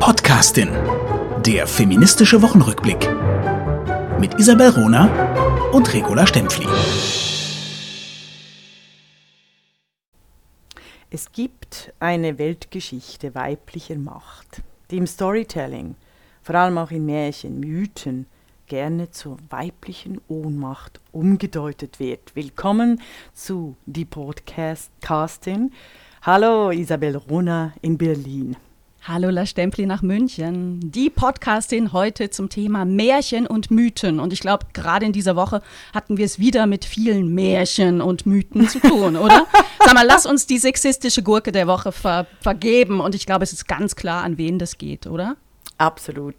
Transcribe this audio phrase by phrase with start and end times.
[0.00, 0.70] Podcastin.
[1.44, 3.06] Der feministische Wochenrückblick.
[4.18, 6.66] Mit Isabel Rona und Regula Stempfli.
[11.10, 15.96] Es gibt eine Weltgeschichte weiblicher Macht, die im Storytelling,
[16.42, 18.24] vor allem auch in Märchen, Mythen,
[18.68, 22.34] gerne zur weiblichen Ohnmacht umgedeutet wird.
[22.34, 23.02] Willkommen
[23.34, 25.72] zu die Podcastin.
[26.22, 28.56] Hallo Isabel Rona in Berlin.
[29.02, 30.78] Hallo La Stempli nach München.
[30.92, 34.20] Die Podcastin heute zum Thema Märchen und Mythen.
[34.20, 35.62] Und ich glaube, gerade in dieser Woche
[35.94, 39.46] hatten wir es wieder mit vielen Märchen und Mythen zu tun, oder?
[39.82, 43.00] Sag mal, lass uns die sexistische Gurke der Woche ver vergeben.
[43.00, 45.36] Und ich glaube, es ist ganz klar, an wen das geht, oder?
[45.78, 46.36] Absolut.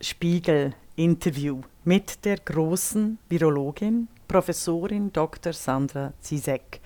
[0.00, 5.52] Spiegel-Interview mit der großen Virologin, Professorin Dr.
[5.52, 6.80] Sandra Zizek.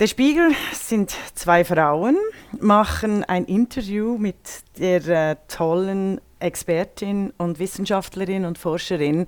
[0.00, 2.16] Der Spiegel sind zwei Frauen,
[2.58, 4.34] machen ein Interview mit
[4.78, 9.26] der äh, tollen Expertin und Wissenschaftlerin und Forscherin.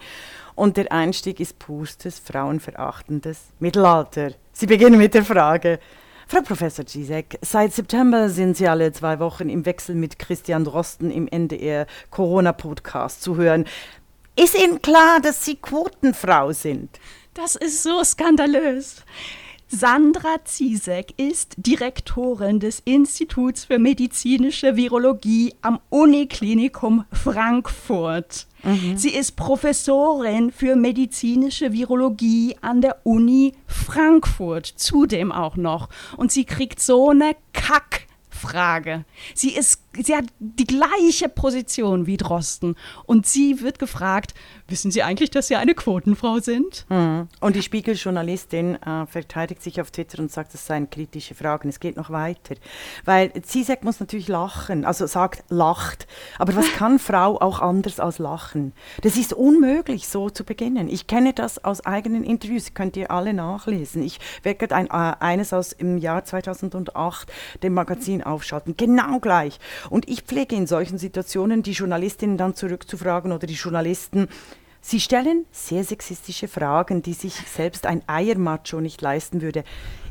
[0.55, 4.31] Und der Einstieg ist purstes, frauenverachtendes Mittelalter.
[4.55, 5.79] Sie beginnen mit der Frage,
[6.27, 11.11] Frau Professor Gisek, seit September sind Sie alle zwei Wochen im Wechsel mit Christian Drosten
[11.11, 13.67] im NDR Corona-Podcast zu hören.
[14.37, 16.99] Ist Ihnen klar, dass Sie Quotenfrau sind?
[17.35, 19.05] Das ist so skandalös.
[19.75, 28.47] Sandra Ziesek ist Direktorin des Instituts für medizinische Virologie am Uniklinikum Frankfurt.
[28.63, 28.99] Mhm.
[28.99, 35.89] Sie ist Professorin für medizinische Virologie an der Uni Frankfurt, zudem auch noch.
[36.19, 39.07] Und sie kriegt so eine Kackfrage.
[39.35, 42.77] Sie ist sie hat die gleiche Position wie Drosten.
[43.05, 44.35] Und sie wird gefragt,
[44.69, 46.87] wissen Sie eigentlich, dass Sie eine Quotenfrau sind?
[46.89, 47.29] Mhm.
[47.41, 51.69] Und die Spiegeljournalistin äh, verteidigt sich auf Twitter und sagt, das seien kritische Fragen.
[51.69, 52.55] Es geht noch weiter.
[53.05, 56.07] Weil Zizek muss natürlich lachen, also sagt, lacht.
[56.39, 58.73] Aber was kann Frau auch anders als lachen?
[59.03, 60.89] Das ist unmöglich, so zu beginnen.
[60.89, 64.03] Ich kenne das aus eigenen Interviews, könnt ihr alle nachlesen.
[64.03, 67.31] Ich werde gerade ein, äh, eines aus im Jahr 2008
[67.63, 68.77] dem Magazin aufschalten.
[68.77, 69.59] Genau gleich.
[69.91, 74.29] Und ich pflege in solchen Situationen die Journalistinnen dann zurückzufragen oder die Journalisten,
[74.85, 79.63] Sie stellen sehr sexistische Fragen, die sich selbst ein Eiermacho nicht leisten würde.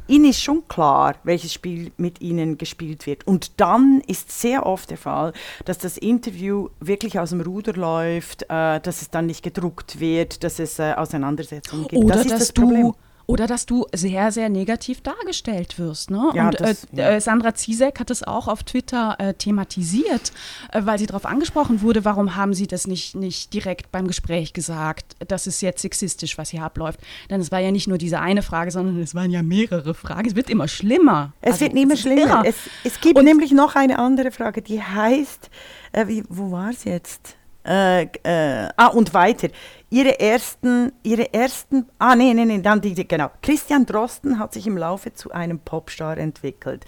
[0.08, 3.28] Ihnen ist schon klar, welches Spiel mit Ihnen gespielt wird.
[3.28, 5.34] Und dann ist sehr oft der Fall,
[5.66, 10.44] dass das Interview wirklich aus dem Ruder läuft, äh, dass es dann nicht gedruckt wird,
[10.44, 12.04] dass es äh, Auseinandersetzungen gibt.
[12.04, 12.94] Oder das ist dass das Problem.
[13.32, 16.12] Oder dass du sehr, sehr negativ dargestellt wirst.
[16.12, 16.32] Ne?
[16.34, 17.10] Ja, und das, äh, ja.
[17.12, 20.34] Äh, Sandra Ziesek hat es auch auf Twitter äh, thematisiert,
[20.74, 24.52] äh, weil sie darauf angesprochen wurde, warum haben sie das nicht, nicht direkt beim Gespräch
[24.52, 27.00] gesagt, das ist jetzt sexistisch, was hier abläuft.
[27.30, 30.28] Denn es war ja nicht nur diese eine Frage, sondern es waren ja mehrere Fragen.
[30.28, 31.32] Es wird immer schlimmer.
[31.40, 32.44] Es also, wird immer schlimmer.
[32.46, 35.50] Es, es, gibt und, nämlich noch eine andere Frage, die heißt,
[35.94, 37.38] äh, wie, wo war es jetzt?
[37.64, 39.50] Äh, äh, ah, und weiter.
[39.90, 43.30] Ihre ersten, ihre ersten, ah, nee, nee, nee, dann die, genau.
[43.42, 46.86] Christian Drosten hat sich im Laufe zu einem Popstar entwickelt.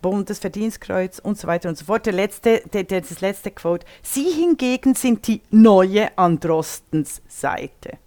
[0.00, 2.06] Bundesverdienstkreuz und so weiter und so fort.
[2.06, 3.86] Der letzte, der, der, das letzte Quote.
[4.02, 7.98] Sie hingegen sind die neue an Drostens Seite.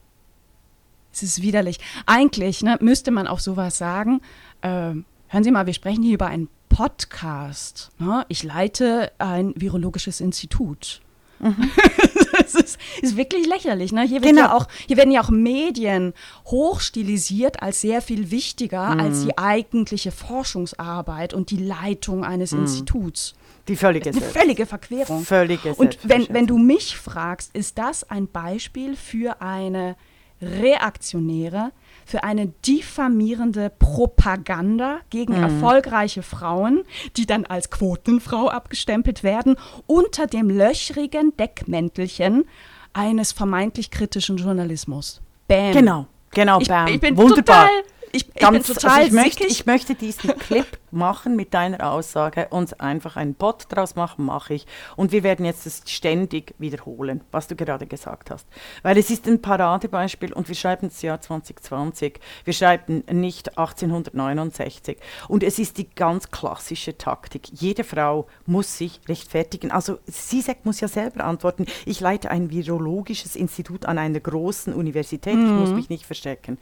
[1.14, 1.80] Es ist widerlich.
[2.06, 4.22] Eigentlich ne, müsste man auch sowas sagen.
[4.62, 4.94] Äh,
[5.28, 7.92] hören Sie mal, wir sprechen hier über einen Podcast.
[8.00, 8.26] Ne?
[8.30, 11.02] Ich leite ein virologisches Institut.
[11.42, 11.72] Mhm.
[12.38, 13.92] das ist, ist, wirklich lächerlich.
[13.92, 14.04] Ne?
[14.04, 14.42] Hier, genau.
[14.42, 16.14] ja auch, hier werden ja auch Medien
[16.46, 19.00] hochstilisiert als sehr viel wichtiger mhm.
[19.00, 22.62] als die eigentliche Forschungsarbeit und die Leitung eines mhm.
[22.62, 23.34] Instituts.
[23.68, 25.24] Die völlige, eine völlige Verquerung.
[25.24, 29.96] Völlige und wenn, wenn du mich fragst, ist das ein Beispiel für eine
[30.42, 31.72] reaktionäre,
[32.12, 35.44] für eine diffamierende Propaganda gegen mhm.
[35.44, 36.84] erfolgreiche Frauen,
[37.16, 39.56] die dann als Quotenfrau abgestempelt werden,
[39.88, 42.44] unter dem löchrigen Deckmäntelchen
[42.92, 45.22] eines vermeintlich kritischen Journalismus.
[45.48, 45.72] Bam.
[45.72, 46.88] Genau, genau, bam.
[46.88, 47.68] Ich, ich bin Wunderbar.
[47.68, 47.70] total
[48.12, 51.92] ich, ich Ganz, bin total also ich, möchte, ich möchte diesen Clip machen mit deiner
[51.92, 54.68] Aussage und einfach einen Bot draus machen, mache ich.
[54.96, 58.48] Und wir werden jetzt das ständig wiederholen, was du gerade gesagt hast.
[58.84, 62.20] Weil es ist ein Paradebeispiel und wir schreiben das Jahr 2020.
[62.44, 64.98] Wir schreiben nicht 1869.
[65.28, 67.50] Und es ist die ganz klassische Taktik.
[67.52, 69.72] Jede Frau muss sich rechtfertigen.
[69.72, 71.66] Also Sisek muss ja selber antworten.
[71.86, 75.36] Ich leite ein virologisches Institut an einer großen Universität.
[75.36, 75.46] Mhm.
[75.46, 75.76] Ich muss mhm.
[75.76, 76.58] mich nicht verstecken.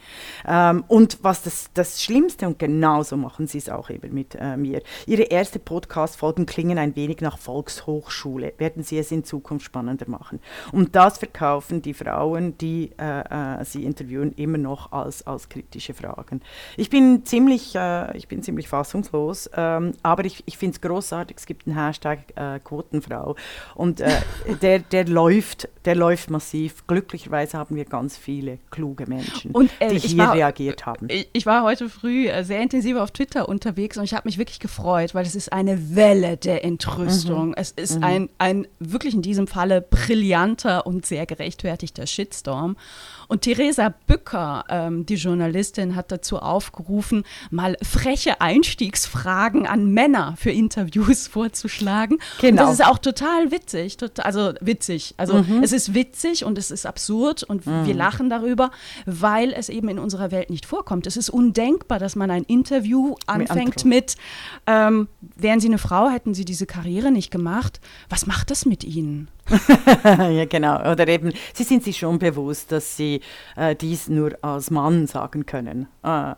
[0.48, 4.58] Ähm, und was das, das Schlimmste, und genauso machen sie es auch eben mit äh,
[4.58, 4.82] mir.
[5.08, 8.54] Ihre erste Podcast-Folgen klingen ein wenig nach Volkshochschule.
[8.58, 10.40] Werden Sie es in Zukunft spannender machen?
[10.72, 15.94] Und das verkaufen die Frauen, die äh, äh, Sie interviewen, immer noch als, als kritische
[15.94, 16.42] Fragen.
[16.76, 21.38] Ich bin ziemlich, äh, ich bin ziemlich fassungslos, ähm, aber ich, ich finde es großartig.
[21.38, 23.36] Es gibt einen Hashtag äh, Quotenfrau
[23.76, 24.00] und
[24.62, 26.86] der, der läuft, der läuft massiv.
[26.88, 31.08] Glücklicherweise haben wir ganz viele kluge Menschen, Und, die hier war- reagiert haben.
[31.10, 34.60] Ich, ich war heute früh sehr intensiv auf Twitter unterwegs und ich habe mich wirklich
[34.60, 37.54] gefreut, weil es ist eine Welle der Entrüstung.
[37.54, 42.76] Es ist ein, ein wirklich in diesem Falle brillanter und sehr gerechtfertigter Shitstorm.
[43.28, 50.50] Und Theresa Bücker, ähm, die Journalistin, hat dazu aufgerufen, mal freche Einstiegsfragen an Männer für
[50.50, 52.18] Interviews vorzuschlagen.
[52.42, 52.64] Genau.
[52.64, 55.14] Und das ist auch total witzig, tot, also witzig.
[55.18, 58.72] Also es ist witzig und es ist absurd und wir lachen darüber,
[59.06, 61.06] weil es eben in unserer Welt nicht vorkommt.
[61.06, 63.90] Es ist undenkbar, dass man ein Interview anfängt Antro.
[64.00, 64.16] Mit,
[64.66, 67.82] ähm, wären Sie eine Frau, hätten Sie diese Karriere nicht gemacht.
[68.08, 69.28] Was macht das mit Ihnen?
[70.04, 70.92] ja, genau.
[70.92, 73.22] Oder eben, sie sind sich schon bewusst, dass sie
[73.56, 75.88] äh, dies nur als Mann sagen können.
[76.04, 76.36] Äh, äh,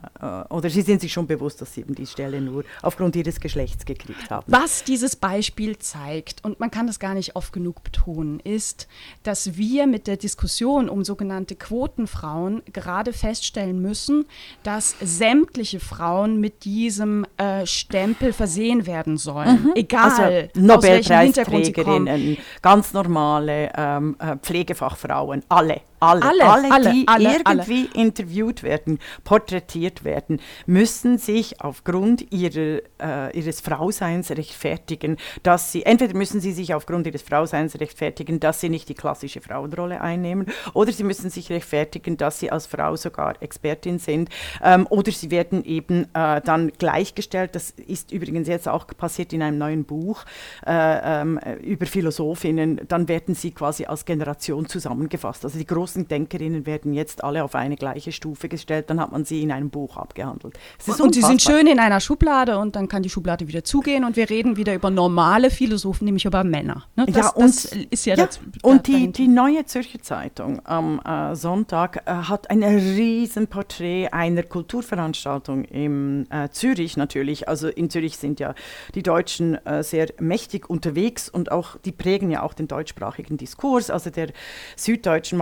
[0.49, 3.85] oder sie sind sich schon bewusst, dass sie eben die Stelle nur aufgrund ihres Geschlechts
[3.85, 4.45] gekriegt haben.
[4.47, 8.87] Was dieses Beispiel zeigt, und man kann das gar nicht oft genug betonen, ist,
[9.23, 14.25] dass wir mit der Diskussion um sogenannte Quotenfrauen gerade feststellen müssen,
[14.63, 19.71] dass sämtliche Frauen mit diesem äh, Stempel versehen werden sollen.
[19.75, 22.37] Egal, also aus welchem Hintergrund sie kommen.
[22.61, 25.81] Ganz normale ähm, äh, Pflegefachfrauen, alle.
[26.01, 33.37] Alle, Alle, alle, die alle, irgendwie interviewt werden, porträtiert werden, müssen sich aufgrund ihrer, äh,
[33.37, 38.69] ihres Frauseins rechtfertigen, dass sie, entweder müssen sie sich aufgrund ihres Frauseins rechtfertigen, dass sie
[38.69, 43.39] nicht die klassische Frauenrolle einnehmen, oder sie müssen sich rechtfertigen, dass sie als Frau sogar
[43.39, 44.29] Expertin sind,
[44.63, 47.53] ähm, oder sie werden eben äh, dann gleichgestellt.
[47.53, 50.25] Das ist übrigens jetzt auch passiert in einem neuen Buch
[50.65, 52.81] äh, ähm, über Philosophinnen.
[52.87, 55.45] Dann werden sie quasi als Generation zusammengefasst.
[55.45, 58.89] Also die großen Denkerinnen werden jetzt alle auf eine gleiche Stufe gestellt.
[58.89, 60.57] Dann hat man sie in einem Buch abgehandelt.
[60.85, 64.05] Ist Und sie sind schön in einer Schublade und dann kann die Schublade wieder zugehen
[64.05, 66.85] und wir reden wieder über normale Philosophen, nämlich über Männer.
[66.95, 67.05] Ne?
[67.07, 68.39] Das, ja, und, das ist ja, das.
[68.61, 69.17] und die, dahinter.
[69.17, 76.29] die Neue Zürcher Zeitung am äh, Sonntag äh, hat ein riesen Porträt einer Kulturveranstaltung in
[76.31, 77.49] äh, Zürich natürlich.
[77.49, 78.55] Also in Zürich sind ja
[78.95, 83.89] die Deutschen äh, sehr mächtig unterwegs und auch die prägen ja auch den deutschsprachigen Diskurs.
[83.89, 84.29] Also der
[84.75, 85.37] süddeutschen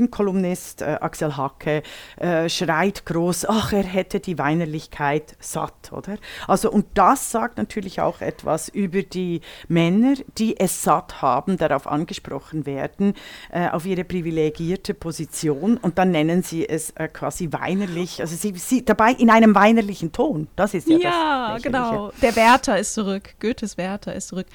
[0.00, 1.82] Magazinkolumnist äh, Axel Hacke
[2.16, 6.16] äh, schreit groß, ach, er hätte die Weinerlichkeit satt, oder?
[6.46, 11.86] Also und das sagt natürlich auch etwas über die Männer, die es satt haben, darauf
[11.86, 13.14] angesprochen werden,
[13.50, 18.52] äh, auf ihre privilegierte Position und dann nennen sie es äh, quasi weinerlich, also sie,
[18.56, 20.48] sie dabei in einem weinerlichen Ton.
[20.56, 22.06] Das ist ja, Ja, das genau.
[22.06, 22.20] Lächerliche.
[22.22, 23.34] Der Werther ist zurück.
[23.40, 24.46] Goethes Werther ist zurück.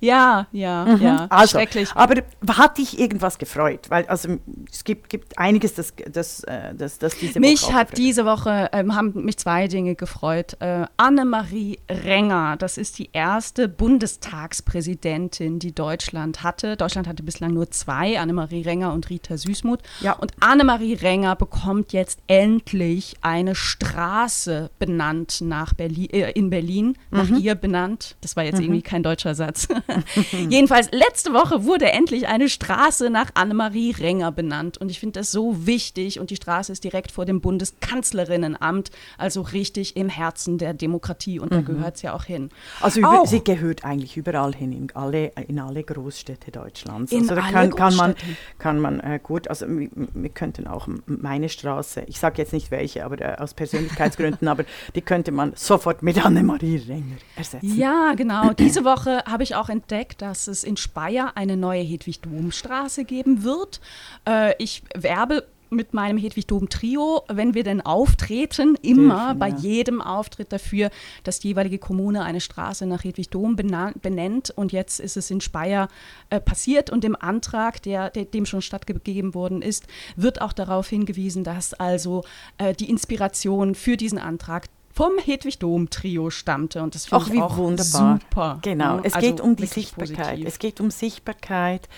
[0.00, 1.26] Ja, ja, ja.
[1.30, 1.90] Also, Schrecklich.
[1.94, 3.90] aber hat dich irgendwas gefreut?
[3.90, 4.36] Weil also
[4.70, 8.24] es gibt, gibt einiges, das, das, äh, das, das diese Mich Woche auch hat diese
[8.24, 10.56] Woche, ähm, haben mich zwei Dinge gefreut.
[10.60, 16.76] Äh, Annemarie Renger, das ist die erste Bundestagspräsidentin, die Deutschland hatte.
[16.76, 19.80] Deutschland hatte bislang nur zwei, Annemarie Renger und Rita Süßmuth.
[20.00, 20.12] Ja.
[20.12, 27.28] Und Annemarie Renger bekommt jetzt endlich eine Straße benannt nach Berlin, äh, in Berlin, nach
[27.28, 27.38] Mhm.
[27.38, 28.16] ihr benannt.
[28.20, 29.68] Das war jetzt irgendwie kein deutscher Satz.
[30.48, 34.73] Jedenfalls, letzte Woche wurde endlich eine Straße nach Annemarie Renger benannt.
[34.78, 36.20] Und ich finde das so wichtig.
[36.20, 41.38] Und die Straße ist direkt vor dem Bundeskanzlerinnenamt, also richtig im Herzen der Demokratie.
[41.40, 42.50] Und da gehört es ja auch hin.
[42.80, 43.26] Also über, Auch.
[43.26, 47.12] sie gehört eigentlich überall hin, in alle, in alle Großstädte Deutschlands.
[47.12, 48.14] In also da alle kann, kann man,
[48.58, 52.70] kann man äh, gut, also wir, wir könnten auch meine Straße, ich sage jetzt nicht
[52.70, 54.64] welche, aber äh, aus Persönlichkeitsgründen, aber
[54.94, 57.76] die könnte man sofort mit Annemarie Renger ersetzen.
[57.76, 58.52] Ja, genau.
[58.58, 63.80] Diese Woche habe ich auch entdeckt, dass es in Speyer eine neue Hedwig-Dom-Straße geben wird.
[64.26, 69.56] Äh, ich werbe mit meinem Hedwig-Dom-Trio, wenn wir denn auftreten, immer Dürfen, bei ja.
[69.56, 70.90] jedem Auftritt dafür,
[71.24, 74.50] dass die jeweilige Kommune eine Straße nach Hedwig-Dom bena- benennt.
[74.50, 75.88] Und jetzt ist es in Speyer
[76.30, 80.88] äh, passiert und im Antrag, der, der dem schon stattgegeben worden ist, wird auch darauf
[80.88, 82.24] hingewiesen, dass also
[82.58, 86.82] äh, die Inspiration für diesen Antrag vom Hedwig-Dom-Trio stammte.
[86.82, 88.20] Und das finde ich auch wunderbar.
[88.22, 88.58] super.
[88.62, 90.16] Genau, es Also geht um die Sichtbarkeit.
[90.18, 90.46] positiv.
[90.46, 91.88] Es geht um Sichtbarkeit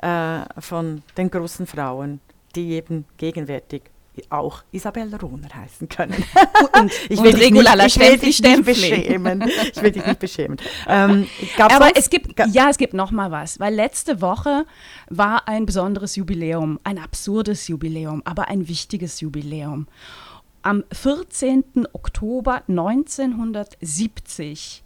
[0.00, 2.20] äh, von den großen Frauen,
[2.54, 3.82] die eben gegenwärtig
[4.30, 6.14] auch Isabella Rohner heißen können.
[6.80, 9.42] Und, Ich und will dich Regula nicht, ich will dich nicht beschämen.
[9.74, 10.56] Ich will dich nicht beschämen.
[10.86, 11.26] Ähm,
[11.58, 14.66] Aber es gibt, ja, es gibt noch mal was, weil letzte Woche
[15.10, 19.88] war ein besonderes Jubiläum, ein absurdes Jubiläum, aber ein wichtiges Jubiläum.
[20.66, 21.88] Am 14.
[21.92, 24.82] Oktober 1970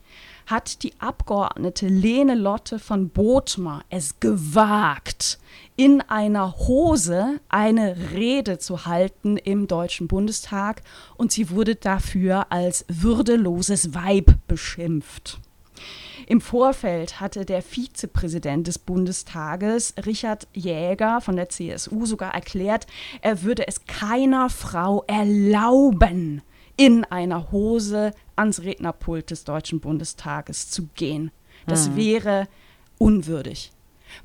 [0.47, 5.39] hat die Abgeordnete Lene Lotte von Bothmer es gewagt,
[5.77, 10.83] in einer Hose eine Rede zu halten im Deutschen Bundestag
[11.17, 15.39] und sie wurde dafür als würdeloses Weib beschimpft.
[16.31, 22.87] Im Vorfeld hatte der Vizepräsident des Bundestages, Richard Jäger von der CSU, sogar erklärt,
[23.23, 26.43] er würde es keiner Frau erlauben,
[26.77, 31.31] in einer Hose ans Rednerpult des Deutschen Bundestages zu gehen.
[31.67, 31.97] Das mhm.
[31.97, 32.49] wäre
[32.99, 33.73] unwürdig.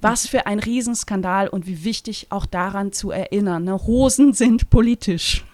[0.01, 3.63] Was für ein Riesenskandal und wie wichtig auch daran zu erinnern.
[3.63, 3.77] Ne?
[3.77, 5.45] Hosen sind politisch.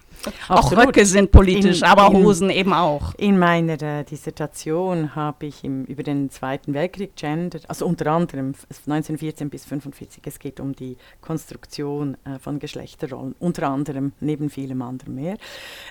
[0.47, 3.13] Auch Röcke sind politisch, in, aber in, Hosen eben auch.
[3.15, 8.53] In meiner äh, Dissertation habe ich im, über den Zweiten Weltkrieg gendert, also unter anderem
[8.69, 10.23] 1914 bis 1945.
[10.25, 15.38] Es geht um die Konstruktion äh, von Geschlechterrollen, unter anderem, neben vielem anderen mehr.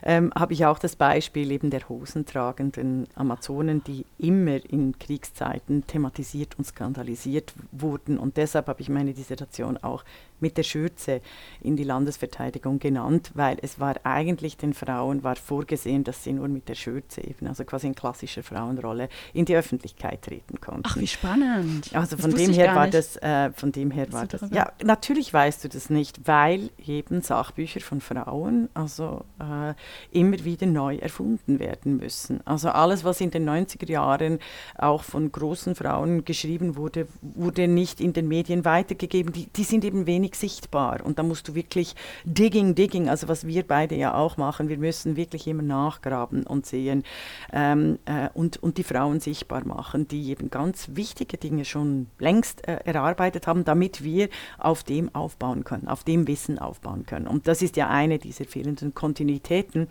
[0.03, 6.59] Ähm, habe ich auch das Beispiel eben der hosentragenden Amazonen, die immer in Kriegszeiten thematisiert
[6.59, 8.19] und skandalisiert wurden.
[8.19, 10.05] Und deshalb habe ich meine Dissertation auch
[10.41, 11.21] mit der Schürze
[11.61, 16.49] in die Landesverteidigung genannt, weil es war eigentlich den Frauen war vorgesehen, dass sie nur
[16.49, 20.83] mit der Schürze eben, also quasi in klassischer Frauenrolle, in die Öffentlichkeit treten konnten.
[20.85, 21.91] Ach, wie spannend.
[21.95, 24.43] Also von dem her war das, äh, von dem her war das.
[24.51, 29.75] Ja, natürlich weißt du das nicht, weil eben Sachbücher von Frauen also äh,
[30.11, 32.41] immer wieder neu erfunden werden müssen.
[32.47, 34.39] Also alles, was in den 90er Jahren
[34.77, 39.33] auch von großen Frauen geschrieben wurde, wurde nicht in den Medien weitergegeben.
[39.33, 41.95] Die, die sind eben wenig sichtbar und da musst du wirklich
[42.25, 44.69] digging, digging, also was wir beide ja auch machen.
[44.69, 47.05] Wir müssen wirklich immer nachgraben und sehen
[47.53, 52.67] ähm, äh, und, und die Frauen sichtbar machen, die eben ganz wichtige Dinge schon längst
[52.67, 57.27] äh, erarbeitet haben, damit wir auf dem aufbauen können, auf dem Wissen aufbauen können.
[57.27, 59.89] Und das ist ja eine dieser fehlenden Kontinuitäten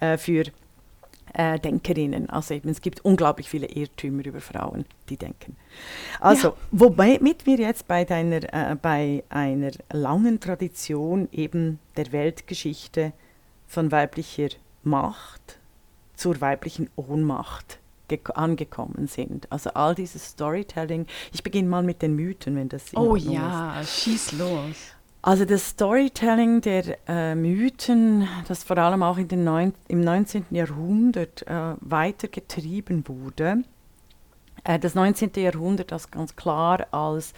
[0.00, 0.44] äh, für
[1.34, 2.30] äh, Denkerinnen.
[2.30, 5.56] Also eben, es gibt unglaublich viele Irrtümer über Frauen, die denken.
[6.20, 6.54] Also, ja.
[6.70, 13.12] womit wir jetzt bei, deiner, äh, bei einer langen Tradition eben der Weltgeschichte
[13.74, 14.48] von weiblicher
[14.82, 15.58] Macht
[16.14, 17.78] zur weiblichen Ohnmacht
[18.34, 19.50] angekommen sind.
[19.50, 21.06] Also all dieses Storytelling.
[21.32, 24.02] Ich beginne mal mit den Mythen, wenn das Oh ja, ist.
[24.02, 24.76] schieß los.
[25.20, 30.46] Also das Storytelling der äh, Mythen, das vor allem auch in den neun, im 19.
[30.50, 33.64] Jahrhundert äh, weitergetrieben wurde.
[34.62, 35.32] Äh, das 19.
[35.36, 37.32] Jahrhundert das ganz klar als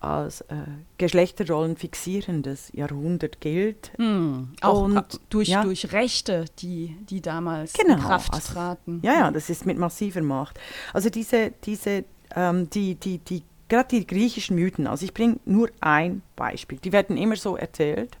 [0.00, 0.56] als äh,
[0.96, 3.92] Geschlechterrollen fixierendes Jahrhundert gilt.
[3.96, 9.00] Hm, auch und, durch, ja, durch Rechte, die, die damals genau, in Kraft also, traten.
[9.02, 10.58] Ja, ja, das ist mit massiver Macht.
[10.92, 15.70] Also diese, diese ähm, die, die, die, gerade die griechischen Mythen, also ich bringe nur
[15.80, 18.16] ein Beispiel, die werden immer so erzählt,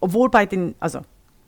[0.00, 1.00] obwohl bei den, also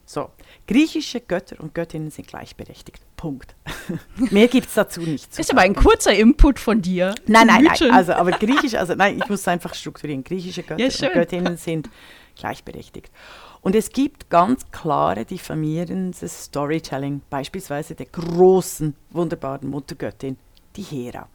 [0.05, 0.29] so,
[0.67, 2.99] griechische Götter und Göttinnen sind gleichberechtigt.
[3.19, 3.53] Punkt.
[4.31, 5.37] Mehr gibt es dazu nicht.
[5.37, 7.13] Ist aber ein kurzer Input von dir.
[7.27, 7.91] Nein, nein, nein.
[7.91, 10.23] Also, aber griechisch, also nein, ich muss einfach strukturieren.
[10.23, 11.89] Griechische Götter ja, Göttinnen sind
[12.37, 13.11] gleichberechtigt.
[13.59, 20.37] Und es gibt ganz klare diffamierendes Storytelling, beispielsweise der großen, wunderbaren Muttergöttin,
[20.77, 21.27] die Hera.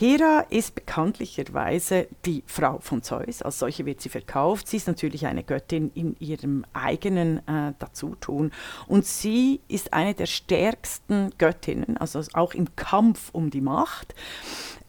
[0.00, 4.68] Hera ist bekanntlicherweise die Frau von Zeus, als solche wird sie verkauft.
[4.68, 8.52] Sie ist natürlich eine Göttin in ihrem eigenen äh, Dazutun
[8.86, 14.14] und sie ist eine der stärksten Göttinnen, also auch im Kampf um die Macht.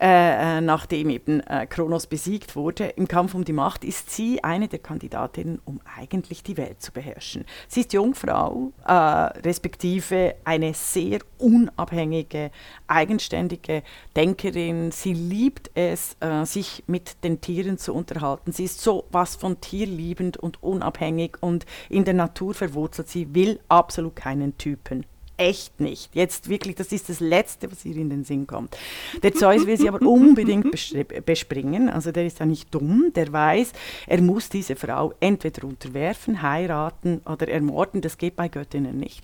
[0.02, 4.42] Äh, äh, nachdem eben äh, Kronos besiegt wurde, im Kampf um die Macht, ist sie
[4.42, 7.44] eine der Kandidatinnen, um eigentlich die Welt zu beherrschen.
[7.68, 12.52] Sie ist Jungfrau, äh, respektive eine sehr unabhängige,
[12.88, 13.84] eigenständige
[14.16, 14.92] Denkerin.
[15.02, 18.52] Sie liebt es, äh, sich mit den Tieren zu unterhalten.
[18.52, 23.08] Sie ist so was von tierliebend und unabhängig und in der Natur verwurzelt.
[23.08, 25.06] Sie will absolut keinen Typen
[25.38, 26.14] echt nicht.
[26.14, 28.78] Jetzt wirklich, das ist das Letzte, was ihr in den Sinn kommt.
[29.24, 30.70] Der Zeus will sie aber unbedingt
[31.26, 31.90] bespringen.
[31.90, 33.14] Also der ist ja nicht dumm.
[33.16, 33.72] Der weiß,
[34.06, 38.02] er muss diese Frau entweder unterwerfen, heiraten oder ermorden.
[38.02, 39.24] Das geht bei Göttinnen nicht.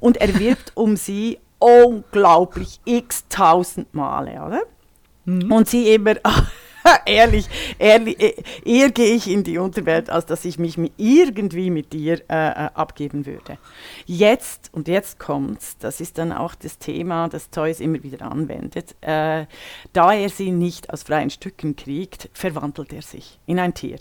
[0.00, 4.62] Und er wirbt um sie unglaublich x tausend Male, oder?
[5.24, 5.52] Mhm.
[5.52, 6.14] Und sie immer,
[7.06, 11.92] ehrlich, ehrlich, äh, eher gehe ich in die Unterwelt, als dass ich mich irgendwie mit
[11.92, 13.58] dir äh, äh, abgeben würde.
[14.06, 18.94] Jetzt, und jetzt kommt's, das ist dann auch das Thema, das Zeus immer wieder anwendet,
[19.00, 19.46] äh,
[19.92, 23.98] da er sie nicht aus freien Stücken kriegt, verwandelt er sich in ein Tier.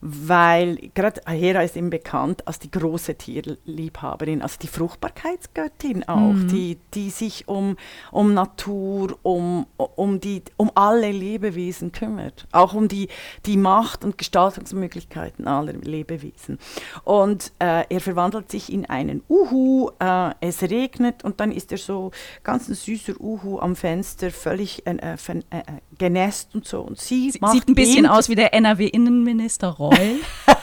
[0.00, 6.48] Weil gerade Hera ist eben bekannt als die große Tierliebhaberin, also die Fruchtbarkeitsgöttin auch, mhm.
[6.48, 7.76] die, die sich um,
[8.10, 13.08] um Natur, um, um, die, um alle Lebewesen kümmert, auch um die,
[13.46, 16.58] die Macht und Gestaltungsmöglichkeiten aller Lebewesen.
[17.04, 21.78] Und äh, er verwandelt sich in einen Uhu, äh, es regnet und dann ist er
[21.78, 22.10] so
[22.42, 25.14] ganz ein süßer Uhu am Fenster, völlig äh, äh,
[25.50, 25.62] äh
[25.98, 26.80] genässt und so.
[26.80, 30.20] Und sie, sie sieht ein bisschen aus wie der NRW-Innenminister Roll.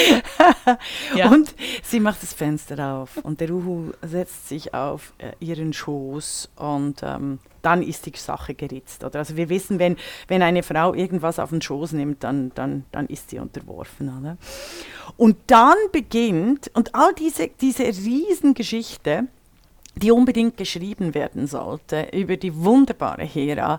[1.14, 1.30] ja.
[1.30, 6.50] Und sie macht das Fenster auf und der Uhu setzt sich auf äh, ihren Schoß
[6.56, 9.04] und ähm, dann ist die Sache geritzt.
[9.04, 9.20] Oder?
[9.20, 9.96] Also wir wissen, wenn,
[10.28, 14.10] wenn eine Frau irgendwas auf den Schoß nimmt, dann, dann, dann ist sie unterworfen.
[14.18, 14.36] Oder?
[15.16, 19.28] Und dann beginnt, und all diese, diese Riesengeschichte,
[19.94, 23.78] die unbedingt geschrieben werden sollte über die wunderbare Hera,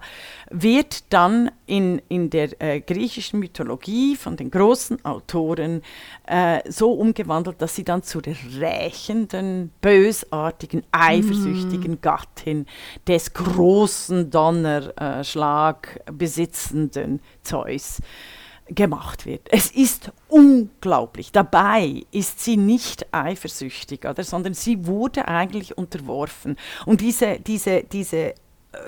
[0.49, 5.81] wird dann in, in der äh, griechischen Mythologie von den großen Autoren
[6.27, 12.01] äh, so umgewandelt, dass sie dann zu der rächenden, bösartigen, eifersüchtigen mm.
[12.01, 12.65] Gattin
[13.07, 19.47] des großen Donnerschlag besitzenden Zeus äh, gemacht wird.
[19.51, 21.31] Es ist unglaublich.
[21.31, 26.57] Dabei ist sie nicht eifersüchtig, oder, sondern sie wurde eigentlich unterworfen.
[26.85, 28.35] Und diese, diese, diese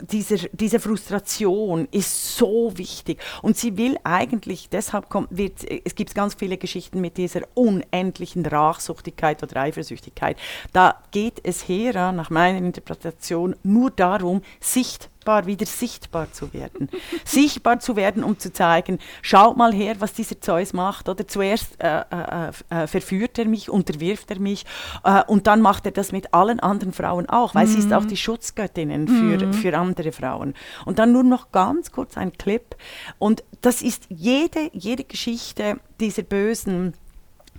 [0.02, 6.16] diese, diese Frustration ist so wichtig und sie will eigentlich, deshalb kommt, wird, es gibt
[6.16, 10.38] ganz viele Geschichten mit dieser unendlichen Rachsuchtigkeit oder Eifersüchtigkeit.
[10.74, 16.90] Da geht es her, nach meiner Interpretation, nur darum, sichtbar sichtbar, wieder sichtbar zu werden.
[17.26, 21.10] sichtbar zu werden, um zu zeigen, schaut mal her, was dieser Zeus macht.
[21.10, 24.66] Oder zuerst äh, äh, äh, verführt er mich, unterwirft er mich
[25.04, 27.72] äh, und dann macht er das mit allen anderen Frauen auch, weil mhm.
[27.72, 28.10] sie ist auch mhm.
[28.10, 29.54] die Schutzgöttin für, mhm.
[29.54, 30.54] für andere Frauen.
[30.86, 32.76] Und dann nur noch ganz kurz ein Clip.
[33.18, 36.94] Und das ist jede, jede Geschichte dieser bösen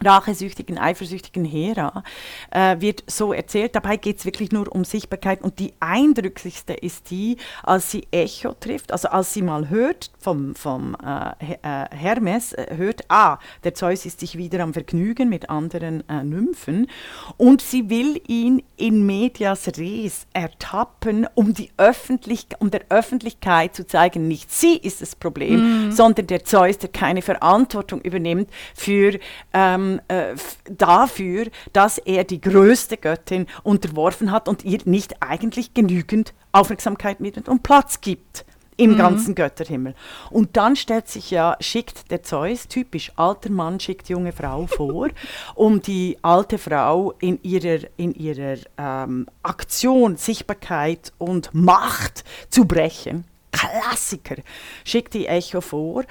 [0.05, 2.03] rachesüchtigen, eifersüchtigen Hera
[2.51, 3.75] äh, wird so erzählt.
[3.75, 8.53] Dabei geht es wirklich nur um Sichtbarkeit und die eindrücklichste ist die, als sie Echo
[8.53, 13.75] trifft, also als sie mal hört vom, vom äh, äh, Hermes, äh, hört, ah, der
[13.75, 16.89] Zeus ist sich wieder am Vergnügen mit anderen äh, Nymphen
[17.37, 23.87] und sie will ihn in medias res ertappen, um, die Öffentlich um der Öffentlichkeit zu
[23.87, 25.93] zeigen, nicht sie ist das Problem, mm.
[25.93, 29.19] sondern der Zeus, der keine Verantwortung übernimmt für
[29.55, 30.35] ähm, ähm, äh,
[30.71, 37.63] dafür, dass er die größte Göttin unterworfen hat und ihr nicht eigentlich genügend Aufmerksamkeit und
[37.63, 38.45] Platz gibt
[38.77, 38.99] im mhm.
[38.99, 39.95] ganzen Götterhimmel.
[40.31, 45.09] Und dann stellt sich ja, schickt der Zeus, typisch alter Mann schickt junge Frau vor,
[45.55, 53.25] um die alte Frau in ihrer, in ihrer ähm, Aktion, Sichtbarkeit und Macht zu brechen.
[53.53, 54.37] Klassiker,
[54.85, 56.05] schickt die Echo vor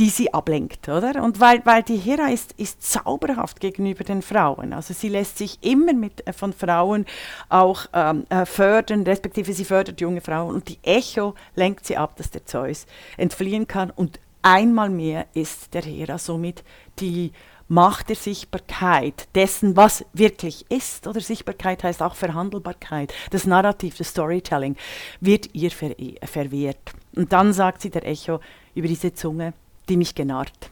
[0.00, 1.22] die sie ablenkt, oder?
[1.22, 4.72] Und weil, weil die Hera ist, ist zauberhaft gegenüber den Frauen.
[4.72, 7.04] Also sie lässt sich immer mit, äh, von Frauen
[7.50, 10.54] auch ähm, äh, fördern, respektive sie fördert junge Frauen.
[10.54, 12.86] Und die Echo lenkt sie ab, dass der Zeus
[13.18, 13.90] entfliehen kann.
[13.90, 16.64] Und einmal mehr ist der Hera somit
[16.98, 17.32] die
[17.68, 24.08] Macht der Sichtbarkeit, dessen, was wirklich ist, oder Sichtbarkeit heißt auch Verhandelbarkeit, das Narrativ, das
[24.08, 24.76] Storytelling,
[25.20, 26.94] wird ihr ver verwehrt.
[27.14, 28.40] Und dann sagt sie der Echo
[28.74, 29.52] über diese Zunge,
[29.90, 30.70] die mich genarrt.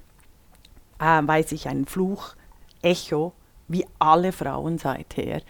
[0.98, 2.34] Äh, weiß ich einen Fluch,
[2.82, 3.32] Echo,
[3.66, 5.42] wie alle Frauen seither,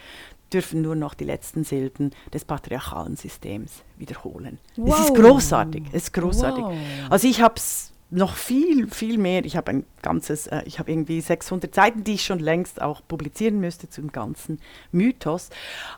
[0.52, 4.58] dürfen nur noch die letzten Silben des patriarchalen Systems wiederholen.
[4.76, 4.98] Wow.
[4.98, 6.64] Es ist großartig, es ist großartig.
[6.64, 6.76] Wow.
[7.10, 9.44] Also ich habe es noch viel, viel mehr.
[9.44, 13.02] Ich habe ein ganzes, äh, ich habe irgendwie 600 Seiten, die ich schon längst auch
[13.06, 14.60] publizieren müsste zum ganzen
[14.92, 15.50] Mythos.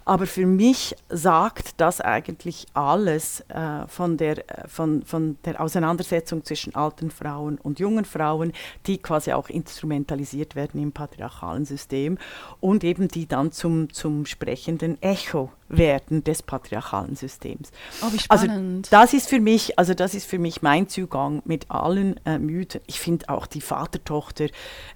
[0.05, 6.44] Aber für mich sagt das eigentlich alles äh, von, der, äh, von, von der Auseinandersetzung
[6.44, 8.53] zwischen alten Frauen und jungen Frauen,
[8.87, 12.18] die quasi auch instrumentalisiert werden im patriarchalen System
[12.59, 17.70] und eben die dann zum, zum sprechenden Echo werden des patriarchalen Systems.
[18.02, 18.48] Oh, also.
[18.48, 22.38] Also das ist für mich, also das ist für mich mein Zugang mit allen äh,
[22.38, 22.80] Mythen.
[22.87, 24.46] Ich finde auch die Vatertochter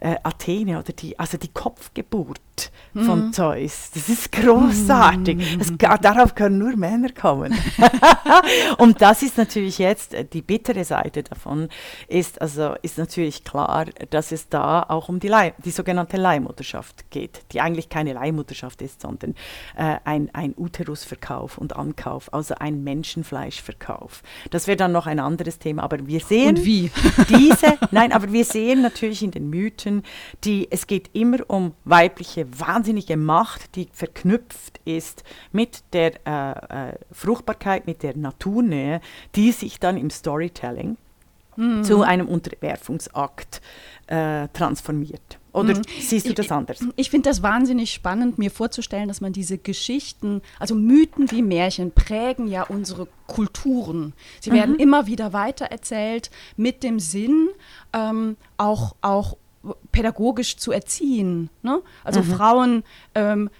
[0.00, 2.40] äh, Athene oder die, also die Kopfgeburt
[2.94, 3.04] mhm.
[3.04, 3.90] von Zeus.
[3.94, 5.36] Das ist großartig.
[5.36, 5.78] Mhm.
[5.78, 7.54] Das, darauf können nur Männer kommen.
[8.78, 11.68] Und das ist natürlich jetzt äh, die bittere Seite davon
[12.08, 17.10] ist also ist natürlich klar, dass es da auch um die, Leih, die sogenannte Leihmutterschaft
[17.10, 19.34] geht, die eigentlich keine Leihmutterschaft ist, sondern
[19.76, 24.22] äh, ein, ein Uterusverkauf und Ankauf, also ein Menschenfleischverkauf.
[24.50, 26.90] Das wäre dann noch ein anderes Thema, aber wir sehen und wie
[27.28, 30.02] diese, nein, aber wir sehen natürlich in den Mythen,
[30.44, 36.94] die es geht immer um weibliche wahnsinnige Macht, die verknüpft ist mit der äh, äh,
[37.12, 39.00] Fruchtbarkeit, mit der Naturnähe,
[39.34, 40.96] die sich dann im Storytelling
[41.56, 41.84] mhm.
[41.84, 43.60] zu einem Unterwerfungsakt
[44.06, 45.38] äh, transformiert.
[45.52, 45.82] Oder mhm.
[46.00, 46.80] siehst du das anders?
[46.80, 51.42] Ich, ich finde das wahnsinnig spannend, mir vorzustellen, dass man diese Geschichten, also Mythen wie
[51.42, 54.14] Märchen, prägen ja unsere Kulturen.
[54.40, 54.54] Sie mhm.
[54.54, 57.48] werden immer wieder weitererzählt mit dem Sinn,
[57.92, 59.36] ähm, auch, auch
[59.92, 61.50] pädagogisch zu erziehen.
[61.62, 61.80] Ne?
[62.02, 62.24] Also mhm.
[62.24, 63.50] Frauen ähm,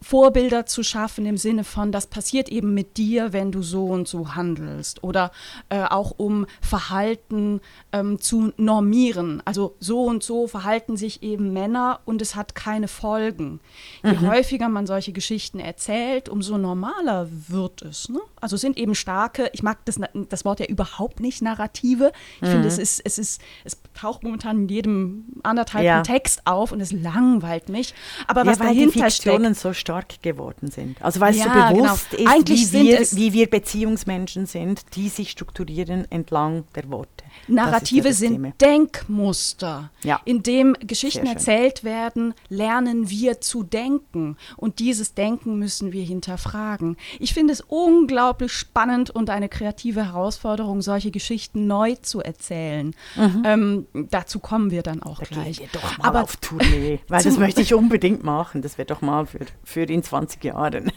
[0.00, 4.08] Vorbilder zu schaffen im Sinne von, das passiert eben mit dir, wenn du so und
[4.08, 5.02] so handelst.
[5.04, 5.30] Oder
[5.68, 7.60] äh, auch um Verhalten
[7.92, 9.42] ähm, zu normieren.
[9.44, 13.60] Also so und so verhalten sich eben Männer und es hat keine Folgen.
[14.02, 14.28] Je mhm.
[14.28, 18.08] häufiger man solche Geschichten erzählt, umso normaler wird es.
[18.08, 18.20] Ne?
[18.40, 22.12] Also sind eben starke, ich mag das, das Wort ja überhaupt nicht, Narrative.
[22.36, 22.52] Ich mhm.
[22.52, 26.02] finde, es ist, es ist, es taucht momentan in jedem anderthalben ja.
[26.02, 27.94] Text auf und es langweilt mich.
[28.26, 29.56] Aber was ja, dahinter steckt.
[29.56, 31.00] so stark geworden sind.
[31.02, 32.22] Also weil es ja, so bewusst genau.
[32.22, 37.24] ist, Eigentlich wie wir, wie wir Beziehungsmenschen sind, die sich strukturieren entlang der Worte.
[37.46, 39.90] Narrative sind Denkmuster.
[40.02, 40.20] Ja.
[40.24, 44.36] In dem Geschichten erzählt werden, lernen wir zu denken.
[44.56, 46.96] Und dieses Denken müssen wir hinterfragen.
[47.18, 52.94] Ich finde es unglaublich spannend und eine kreative Herausforderung, solche Geschichten neu zu erzählen.
[53.16, 53.42] Mhm.
[53.44, 55.58] Ähm, dazu kommen wir dann auch da gleich.
[55.58, 58.62] Gehen wir doch mal Aber auf Tournee, weil das möchte ich unbedingt machen.
[58.62, 60.90] Das wird doch mal für, für in 20 Jahren.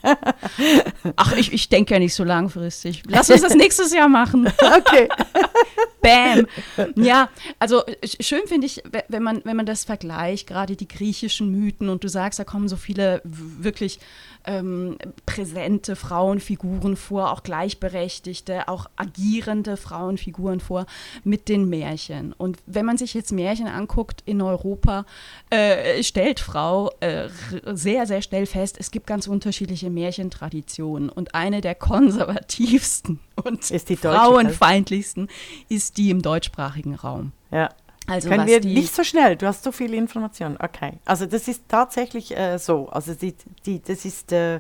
[1.18, 3.04] Ach, ich, ich denke ja nicht so langfristig.
[3.06, 4.48] Lass uns das nächstes Jahr machen.
[4.48, 5.10] Okay.
[6.02, 6.48] Bam.
[6.96, 7.30] Ja,
[7.60, 7.84] also
[8.22, 12.08] schön finde ich, wenn man, wenn man das vergleicht, gerade die griechischen Mythen und du
[12.08, 14.00] sagst, da kommen so viele wirklich
[14.46, 20.86] ähm, präsente Frauenfiguren vor, auch gleichberechtigte, auch agierende Frauenfiguren vor
[21.24, 22.34] mit den Märchen.
[22.34, 25.06] Und wenn man sich jetzt Märchen anguckt in Europa,
[25.50, 27.30] äh, stellt Frau äh,
[27.66, 31.10] sehr, sehr schnell fest, es gibt ganz unterschiedliche Märchentraditionen.
[31.10, 35.30] Und eine der konservativsten und frauenfeindlichsten
[35.70, 37.32] ist die im deutschsprachigen Raum.
[37.52, 37.70] Ja.
[38.08, 40.58] Also Können wir nicht so schnell, du hast so viele Informationen.
[40.60, 40.94] Okay.
[41.06, 42.90] Also das ist tatsächlich äh, so.
[42.90, 43.36] Also die,
[43.66, 44.60] die, das ist äh,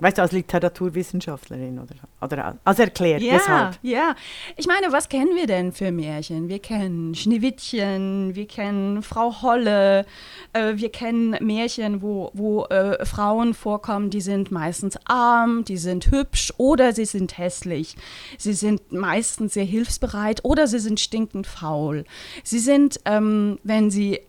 [0.00, 3.78] Weißt du, als Literaturwissenschaftlerin oder, oder also erklärt, ja, weshalb.
[3.82, 4.14] Ja,
[4.56, 6.48] ich meine, was kennen wir denn für Märchen?
[6.48, 10.06] Wir kennen Schneewittchen, wir kennen Frau Holle,
[10.52, 16.12] äh, wir kennen Märchen, wo, wo äh, Frauen vorkommen, die sind meistens arm, die sind
[16.12, 17.96] hübsch oder sie sind hässlich.
[18.38, 22.04] Sie sind meistens sehr hilfsbereit oder sie sind stinkend faul.
[22.44, 24.20] Sie sind, ähm, wenn sie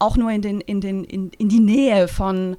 [0.00, 2.56] auch nur in, den, in, den, in, in die Nähe von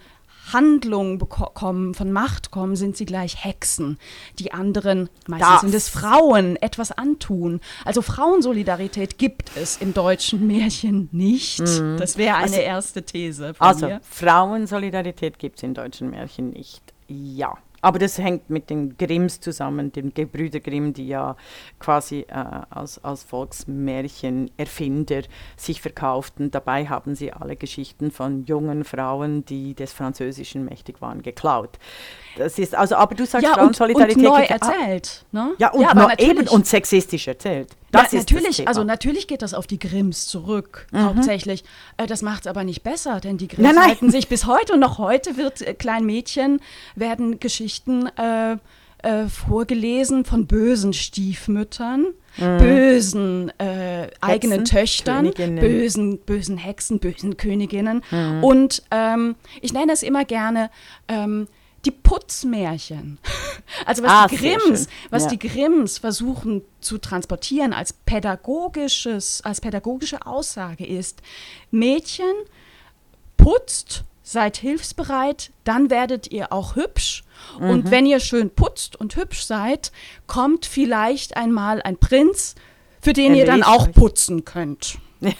[0.53, 3.97] Handlung bekommen, von Macht kommen, sind sie gleich Hexen.
[4.39, 5.62] Die anderen, meistens das.
[5.62, 7.62] sind es Frauen, etwas antun.
[7.84, 11.60] Also Frauensolidarität gibt es im deutschen Märchen nicht.
[11.60, 11.97] Mhm.
[11.97, 13.53] Das wäre eine also, erste These.
[13.60, 14.01] also mir.
[14.10, 16.81] Frauensolidarität gibt es im deutschen Märchen nicht.
[17.08, 17.58] Ja.
[17.86, 21.36] Aber das hängt mit den Grimms zusammen, den Gebrüder Grimm, die ja
[21.78, 22.34] quasi äh,
[22.71, 25.21] als, als Volksmärchenerfinder
[25.56, 26.50] sich verkauften.
[26.50, 31.78] Dabei haben sie alle Geschichten von jungen Frauen, die des Französischen mächtig waren, geklaut.
[32.38, 34.17] Das ist also, aber du sagst ja, Frauensolidarität.
[34.17, 35.24] Und, und neu erzählt.
[35.32, 35.54] Ne?
[35.60, 37.69] Ja, und, ja, eben, und sexistisch erzählt.
[38.03, 41.03] Das ja, natürlich, also natürlich geht das auf die Grimms zurück, mhm.
[41.03, 41.63] hauptsächlich.
[41.97, 43.89] Äh, das macht es aber nicht besser, denn die Grimms nein, nein.
[43.89, 46.60] halten sich bis heute und noch heute wird äh, kleinen Mädchen
[46.95, 48.58] werden Geschichten äh,
[48.99, 52.08] äh, vorgelesen von bösen Stiefmüttern.
[52.38, 52.58] Mhm.
[52.58, 58.03] bösen äh, eigenen Töchtern, bösen, bösen Hexen, bösen Königinnen.
[58.12, 58.43] Mhm.
[58.43, 60.69] Und ähm, ich nenne es immer gerne
[61.08, 61.47] ähm,
[61.86, 63.19] die Putzmärchen.
[63.86, 65.30] Also was ah, die Grimms, was ja.
[65.30, 71.21] die Grimms versuchen zu transportieren als pädagogisches, als pädagogische Aussage ist,
[71.71, 72.34] Mädchen
[73.38, 77.24] putzt, seid hilfsbereit, dann werdet ihr auch hübsch.
[77.60, 77.69] Mhm.
[77.69, 79.91] Und wenn ihr schön putzt und hübsch seid,
[80.28, 82.56] kommt vielleicht einmal ein Prinz,
[83.02, 85.00] für den er ihr dann auch putzen könnt.
[85.19, 85.34] Ne?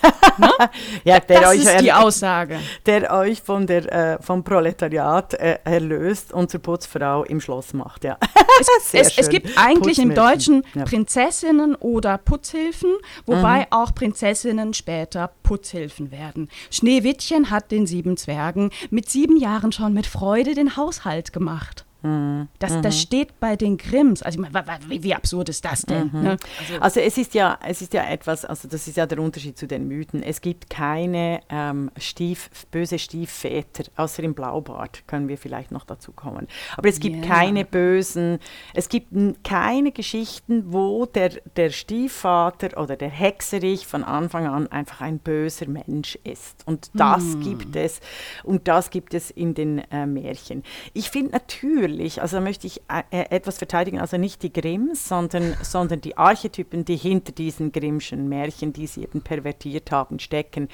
[1.04, 2.60] ja, der das euch ist die Aussage.
[2.86, 8.04] Der euch von der, äh, vom Proletariat äh, erlöst und zur Putzfrau im Schloss macht.
[8.04, 8.18] Ja.
[8.60, 10.86] Es, es, es gibt eigentlich im Deutschen ja.
[10.86, 12.94] Prinzessinnen oder Putzhilfen,
[13.26, 13.66] wobei mhm.
[13.72, 16.50] auch Prinzessinnen später Putzhilfen werden.
[16.72, 21.85] Schneewittchen hat den sieben Zwergen mit sieben Jahren schon mit Freude den Haushalt gemacht.
[22.06, 22.48] Mhm.
[22.60, 23.00] Das, das mhm.
[23.00, 24.22] steht bei den Grimms.
[24.22, 24.40] Also
[24.88, 26.12] wie, wie absurd ist das denn?
[26.14, 26.22] Mhm.
[26.22, 26.38] Ne?
[26.60, 29.58] Also, also, es ist ja, es ist ja etwas, also das ist ja der Unterschied
[29.58, 30.22] zu den Mythen.
[30.22, 36.12] Es gibt keine ähm, Stief, böse Stiefväter, außer im Blaubart können wir vielleicht noch dazu
[36.12, 36.48] kommen.
[36.78, 37.36] Aber es gibt yeah.
[37.36, 38.40] keine bösen,
[38.74, 39.12] es gibt
[39.44, 45.68] keine Geschichten, wo der, der Stiefvater oder der Hexerich von Anfang an einfach ein böser
[45.68, 46.64] Mensch ist.
[46.68, 47.42] Und das mm.
[47.42, 48.00] gibt es
[48.44, 50.64] und das gibt es in den äh, Märchen.
[50.94, 55.08] Ich finde natürlich natürlich, also da möchte ich äh, etwas verteidigen, also nicht die Grimms,
[55.08, 60.68] sondern, sondern die Archetypen, die hinter diesen Grimmschen Märchen, die sie eben pervertiert haben, stecken,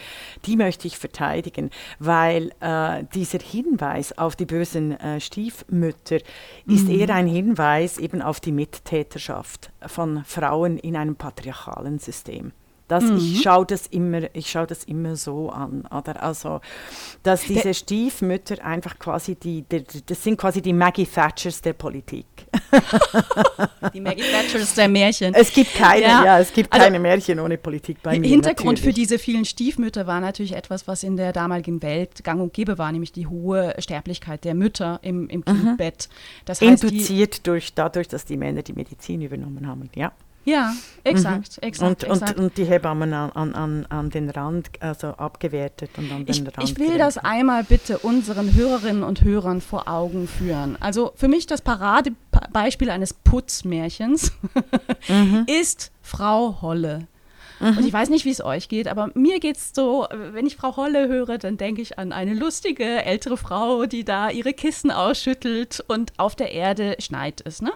[0.46, 6.20] die möchte ich verteidigen, weil äh, dieser Hinweis auf die bösen äh, Stiefmütter
[6.66, 6.76] mhm.
[6.76, 12.52] ist eher ein Hinweis eben auf die Mittäterschaft von Frauen in einem patriarchalen System.
[12.92, 13.16] Das, mhm.
[13.16, 15.88] Ich schaue das, immer, schau das immer so an.
[15.98, 16.22] Oder?
[16.22, 16.60] Also,
[17.24, 21.72] dass diese der, Stiefmütter einfach quasi die, die, das sind quasi die Maggie Thatchers der
[21.72, 22.26] Politik.
[23.94, 25.34] Die Maggie Thatchers der Märchen.
[25.34, 28.28] Es gibt keine, ja, ja es gibt also, keine Märchen ohne Politik bei mir.
[28.28, 28.82] Hintergrund natürlich.
[28.82, 32.78] für diese vielen Stiefmütter war natürlich etwas, was in der damaligen Welt gang und gäbe
[32.78, 35.46] war, nämlich die hohe Sterblichkeit der Mütter im, im mhm.
[35.46, 36.10] Kindbett.
[36.44, 40.12] Das heißt, Induziert die, durch, dadurch, dass die Männer die Medizin übernommen haben, ja.
[40.44, 40.74] Ja,
[41.04, 41.68] exakt, mhm.
[41.68, 42.38] exakt, und, exakt.
[42.38, 46.42] Und, und, die Hebammen an, an, an den Rand also abgewertet und an den ich,
[46.42, 46.64] Rand.
[46.64, 50.78] Ich will das einmal bitte unseren Hörerinnen und Hörern vor Augen führen.
[50.80, 54.32] Also für mich das Paradebeispiel eines Putzmärchens
[55.08, 55.46] mhm.
[55.62, 57.08] ist Frau Holle.
[57.60, 57.78] Mhm.
[57.78, 60.56] Und ich weiß nicht, wie es euch geht, aber mir geht es so, wenn ich
[60.56, 64.90] Frau Holle höre, dann denke ich an eine lustige ältere Frau, die da ihre Kissen
[64.90, 67.72] ausschüttelt und auf der Erde schneit es, ne?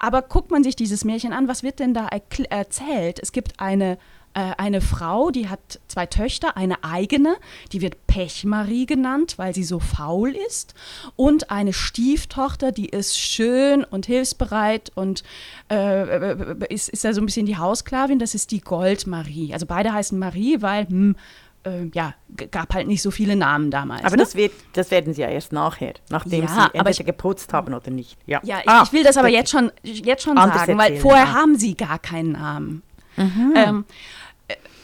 [0.00, 3.20] Aber guckt man sich dieses Märchen an, was wird denn da erzählt?
[3.22, 3.98] Es gibt eine
[4.32, 7.34] äh, eine Frau, die hat zwei Töchter, eine eigene,
[7.72, 10.74] die wird Pechmarie genannt, weil sie so faul ist,
[11.16, 15.24] und eine Stieftochter, die ist schön und hilfsbereit und
[15.68, 19.52] äh, äh ist, ist ja so ein bisschen die Hausklavin, das ist die Goldmarie.
[19.52, 21.16] Also beide heißen Marie, weil hm,
[21.64, 22.14] äh, ja,
[22.50, 24.04] gab halt nicht so viele Namen damals.
[24.04, 24.22] Aber ne?
[24.22, 27.74] das, wird, das werden sie ja erst nachher, nachdem ja, sie entweder ich, geputzt haben
[27.74, 28.16] oder nicht.
[28.26, 31.26] Ja, ja ah, ich, ich, will das aber jetzt schon, jetzt schon sagen, weil vorher
[31.26, 31.32] ja.
[31.34, 32.82] haben sie gar keinen Namen.
[33.16, 33.52] Mhm.
[33.54, 33.84] Ähm,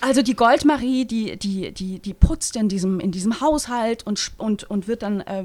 [0.01, 4.65] also die Goldmarie, die, die, die, die putzt in diesem, in diesem Haushalt und, und,
[4.65, 5.45] und wird dann, äh,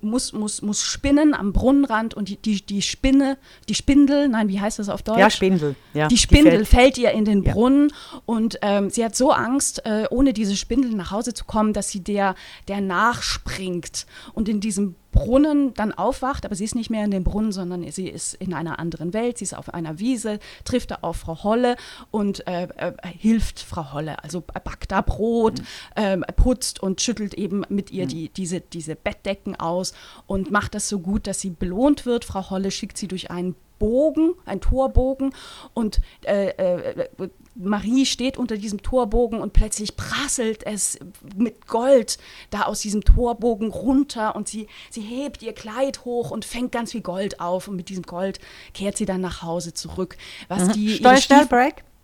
[0.00, 4.60] muss, muss, muss spinnen am Brunnenrand und die, die, die Spinne, die Spindel, nein, wie
[4.60, 5.18] heißt das auf Deutsch?
[5.18, 5.74] Ja, Spindel.
[5.94, 8.22] Ja, die Spindel fällt, fällt, ihr in den Brunnen ja.
[8.26, 11.90] und ähm, sie hat so Angst, äh, ohne diese Spindel nach Hause zu kommen, dass
[11.90, 12.34] sie der,
[12.68, 17.24] der nachspringt und in diesem Brunnen dann aufwacht, aber sie ist nicht mehr in dem
[17.24, 20.98] Brunnen, sondern sie ist in einer anderen Welt, sie ist auf einer Wiese, trifft da
[21.02, 21.76] auf Frau Holle
[22.10, 22.92] und äh, äh,
[23.40, 25.60] hilft Frau Holle, also backt da Brot,
[25.96, 26.22] mhm.
[26.24, 28.08] äh, putzt und schüttelt eben mit ihr mhm.
[28.08, 29.94] die, diese, diese Bettdecken aus
[30.26, 32.24] und macht das so gut, dass sie belohnt wird.
[32.24, 35.34] Frau Holle schickt sie durch einen Bogen, ein Torbogen
[35.72, 37.08] und äh, äh,
[37.54, 40.98] Marie steht unter diesem Torbogen und plötzlich prasselt es
[41.34, 42.18] mit Gold
[42.50, 46.92] da aus diesem Torbogen runter und sie, sie hebt ihr Kleid hoch und fängt ganz
[46.92, 48.38] viel Gold auf und mit diesem Gold
[48.74, 50.18] kehrt sie dann nach Hause zurück.
[50.48, 50.72] Was mhm.
[50.72, 51.16] die schnell,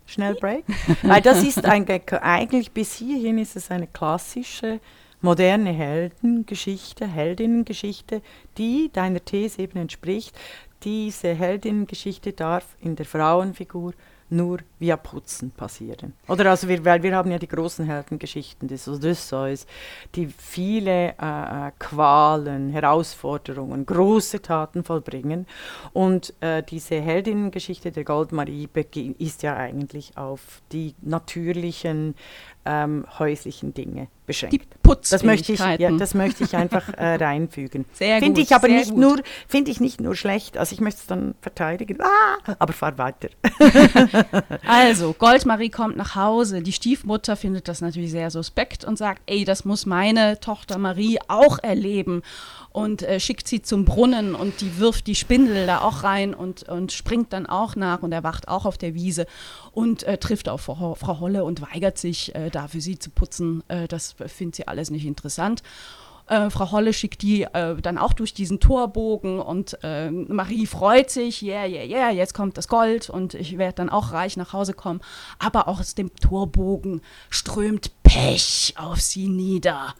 [0.07, 0.65] schnell Break.
[1.03, 4.79] Weil das ist ein, eigentlich bis hierhin ist es eine klassische
[5.21, 8.21] moderne Heldengeschichte, Heldinnengeschichte,
[8.57, 10.35] die deiner These eben entspricht.
[10.83, 13.93] Diese Heldinnengeschichte darf in der Frauenfigur
[14.29, 16.13] nur via Putzen passieren.
[16.27, 19.65] Oder also wir, weil wir haben ja die großen Heldengeschichten des Odysseus,
[20.15, 25.47] die viele äh, äh Qualen, Herausforderungen, große Taten vollbringen.
[25.93, 28.67] Und äh, diese Heldinnengeschichte der Goldmarie
[29.17, 32.15] ist ja eigentlich auf die natürlichen
[32.67, 34.53] ähm, häuslichen Dinge beschränkt.
[34.53, 34.61] Die
[35.09, 37.85] das möchte ich, ja, das möchte ich einfach äh, reinfügen.
[37.93, 38.99] Sehr Finde ich aber nicht gut.
[38.99, 40.57] nur, finde ich nicht nur schlecht.
[40.57, 41.99] Also ich möchte es dann verteidigen.
[42.01, 43.29] Ah, aber fahr weiter.
[44.67, 46.61] also Goldmarie kommt nach Hause.
[46.61, 51.19] Die Stiefmutter findet das natürlich sehr suspekt und sagt, ey, das muss meine Tochter Marie
[51.27, 52.21] auch erleben
[52.77, 56.69] und äh, schickt sie zum Brunnen und die wirft die Spindel da auch rein und,
[56.69, 59.25] und springt dann auch nach und er wacht auch auf der Wiese
[59.71, 63.09] und äh, trifft auf Frau, Frau, Holle und weigert sich, äh, da für sie zu
[63.09, 63.63] putzen.
[63.67, 65.61] Äh, das findet sie alles nicht interessant.
[66.27, 71.09] Äh, Frau Holle schickt die äh, dann auch durch diesen Torbogen und äh, Marie freut
[71.09, 74.51] sich, yeah, yeah, yeah, jetzt kommt das Gold und ich werde dann auch reich nach
[74.51, 74.99] Hause kommen.
[75.39, 79.93] Aber auch aus dem Torbogen strömt Pech auf sie nieder.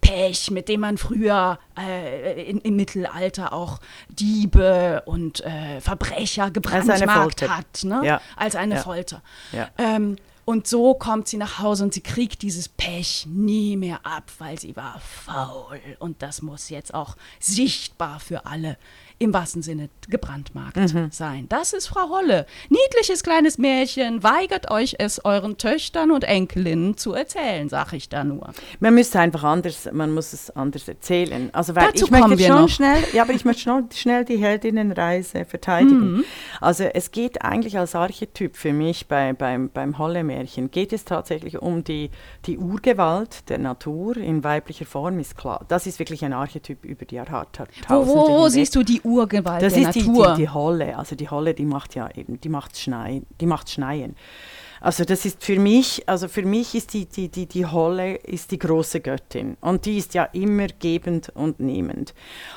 [0.00, 7.48] Pech, mit dem man früher äh, in, im Mittelalter auch Diebe und äh, Verbrecher gebrandmarkt
[7.48, 8.00] hat, ne?
[8.04, 8.20] Ja.
[8.36, 8.80] als eine ja.
[8.80, 9.22] Folter.
[9.52, 9.68] Ja.
[9.78, 10.16] Ähm,
[10.50, 14.58] und so kommt sie nach Hause und sie kriegt dieses Pech nie mehr ab, weil
[14.58, 15.80] sie war faul.
[16.00, 18.76] Und das muss jetzt auch sichtbar für alle
[19.20, 21.10] im wahrsten Sinne gebrandmarkt mhm.
[21.12, 21.44] sein.
[21.50, 22.46] Das ist Frau Holle.
[22.70, 28.24] Niedliches kleines Märchen, weigert euch es euren Töchtern und Enkelinnen zu erzählen, sage ich da
[28.24, 28.50] nur.
[28.80, 31.50] Man müsste einfach anders, man muss es anders erzählen.
[31.52, 32.68] Also weil Dazu ich möchte wir schon noch.
[32.70, 36.12] schnell, ja, aber ich möchte schon schnell die Heldinnenreise verteidigen.
[36.12, 36.24] Mhm.
[36.62, 41.58] Also es geht eigentlich als Archetyp für mich bei, beim, beim Holle-Märchen, geht es tatsächlich
[41.58, 42.10] um die,
[42.46, 45.66] die Urgewalt der Natur in weiblicher Form, ist klar.
[45.68, 49.09] Das ist wirklich ein Archetyp über die Jahrtausende Wo, wo, wo siehst du die Urgewalt
[49.60, 50.26] das der ist Natur?
[50.28, 50.96] Die, die, die Holle.
[50.96, 54.16] Also die Holle, die macht ja eben, die macht Schneien, die macht Schneien.
[54.80, 58.50] Also das ist für mich, also für mich ist die, die, die, die Holle ist
[58.50, 62.14] die große Göttin und die ist ja immer gebend und nehmend.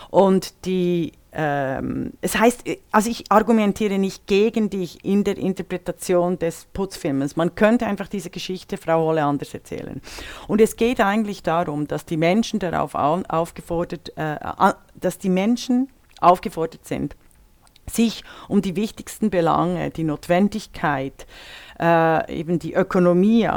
[0.09, 6.65] Und die, ähm, es heißt, also ich argumentiere nicht gegen dich in der Interpretation des
[6.71, 7.35] Putzfilms.
[7.35, 10.01] Man könnte einfach diese Geschichte Frau Holle anders erzählen.
[10.47, 14.37] Und es geht eigentlich darum, dass die Menschen darauf au aufgefordert, äh,
[14.95, 15.89] dass die Menschen
[16.23, 17.15] aufgefordert sind,
[17.89, 21.27] sich um die wichtigsten Belange, die Notwendigkeit,
[21.79, 23.49] äh, eben die Ökonomie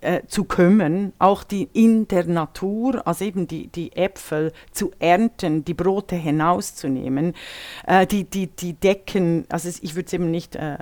[0.00, 5.64] äh, zu kümmern, auch die in der Natur, also eben die, die Äpfel zu ernten,
[5.64, 7.34] die Brote hinauszunehmen,
[7.86, 10.78] äh, die, die, die Decken, also ich würde es eben nicht äh,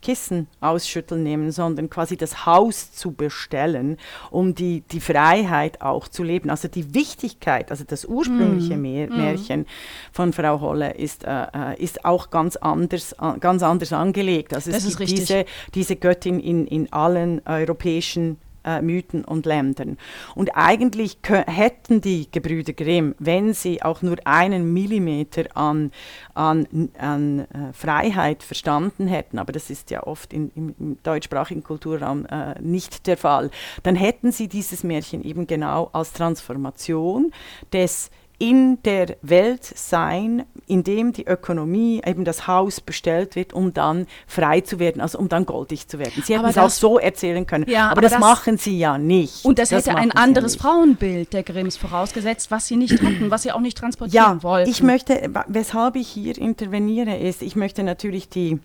[0.00, 3.96] Kissen ausschütteln nehmen, sondern quasi das Haus zu bestellen,
[4.30, 6.50] um die, die Freiheit auch zu leben.
[6.50, 8.82] Also die Wichtigkeit, also das ursprüngliche mm.
[8.82, 9.66] Mär Märchen mm.
[10.12, 14.54] von Frau Holle ist, äh, äh ist auch ganz anders, äh, ganz anders angelegt.
[14.54, 19.98] Also das es gibt diese, diese Göttin in, in allen europäischen äh, Mythen und Ländern.
[20.34, 25.92] Und eigentlich hätten die Gebrüder Grimm, wenn sie auch nur einen Millimeter an,
[26.34, 26.66] an,
[26.98, 32.26] an äh, Freiheit verstanden hätten, aber das ist ja oft in, im, im deutschsprachigen Kulturraum
[32.26, 33.50] äh, nicht der Fall,
[33.82, 37.32] dann hätten sie dieses Märchen eben genau als Transformation
[37.72, 43.74] des in der Welt sein, in dem die Ökonomie, eben das Haus bestellt wird, um
[43.74, 46.22] dann frei zu werden, also um dann goldig zu werden.
[46.24, 48.96] Sie hätten es auch so erzählen können, ja, aber, aber das, das, machen sie ja
[48.96, 49.44] nicht.
[49.44, 53.42] Und das, das hätte ein anderes Frauenbild der Grimms vorausgesetzt, was sie nicht hatten, was
[53.42, 54.70] sie auch nicht transportieren ja, wollten.
[54.70, 58.60] Ich möchte, weshalb ich hier interveniere, ist, ich möchte natürlich die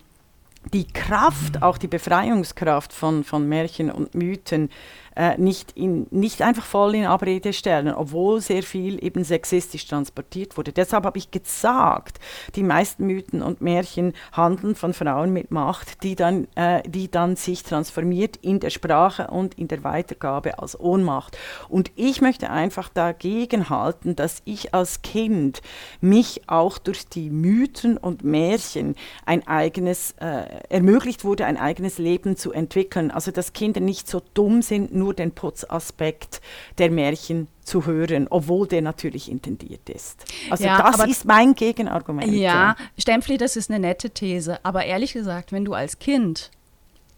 [0.72, 4.70] die Kraft, auch die Befreiungskraft von, von Märchen und Mythen
[5.16, 10.56] äh, nicht, in, nicht einfach voll in Abrede stellen, obwohl sehr viel eben sexistisch transportiert
[10.56, 10.72] wurde.
[10.72, 12.18] Deshalb habe ich gesagt,
[12.54, 17.36] die meisten Mythen und Märchen handeln von Frauen mit Macht, die dann, äh, die dann
[17.36, 21.36] sich transformiert in der Sprache und in der Weitergabe als Ohnmacht.
[21.68, 25.62] Und ich möchte einfach dagegen halten, dass ich als Kind
[26.00, 28.96] mich auch durch die Mythen und Märchen
[29.26, 33.10] ein eigenes, äh, ermöglicht wurde, ein eigenes Leben zu entwickeln.
[33.10, 36.40] Also dass Kinder nicht so dumm sind, nur nur den Putzaspekt
[36.78, 40.24] der Märchen zu hören, obwohl der natürlich intendiert ist.
[40.50, 42.32] Also ja, das ist mein Gegenargument.
[42.32, 44.58] Ja, Stempfli, das ist eine nette These.
[44.64, 46.50] Aber ehrlich gesagt, wenn du als Kind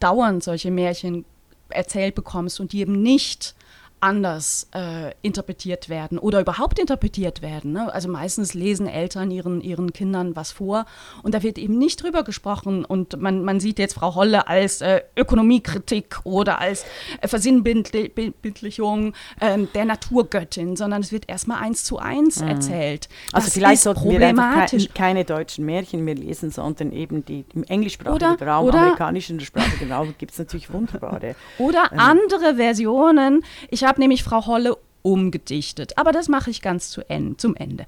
[0.01, 1.25] dauernd solche Märchen
[1.68, 3.55] erzählt bekommst und die eben nicht
[4.00, 7.72] anders äh, interpretiert werden oder überhaupt interpretiert werden.
[7.72, 7.92] Ne?
[7.92, 10.85] Also meistens lesen Eltern ihren, ihren Kindern was vor
[11.22, 14.82] und da wird eben nicht drüber gesprochen und man, man sieht jetzt Frau Holle als
[14.82, 16.85] äh, Ökonomiekritik oder als
[17.22, 22.48] äh, Versinnbildlichung ähm, der Naturgöttin, sondern es wird erstmal eins zu eins mhm.
[22.48, 23.09] erzählt.
[23.32, 27.64] Also das vielleicht sollten wir keine, keine deutschen Märchen mehr lesen, sondern eben die im
[27.64, 31.35] englischsprachigen oder, Raum, oder, amerikanischen sprachigen Raum gibt es natürlich wunderbare.
[31.59, 33.42] Oder ähm, andere Versionen.
[33.70, 35.96] Ich habe nämlich Frau Holle umgedichtet.
[35.99, 37.87] Aber das mache ich ganz zu Ende, zum Ende.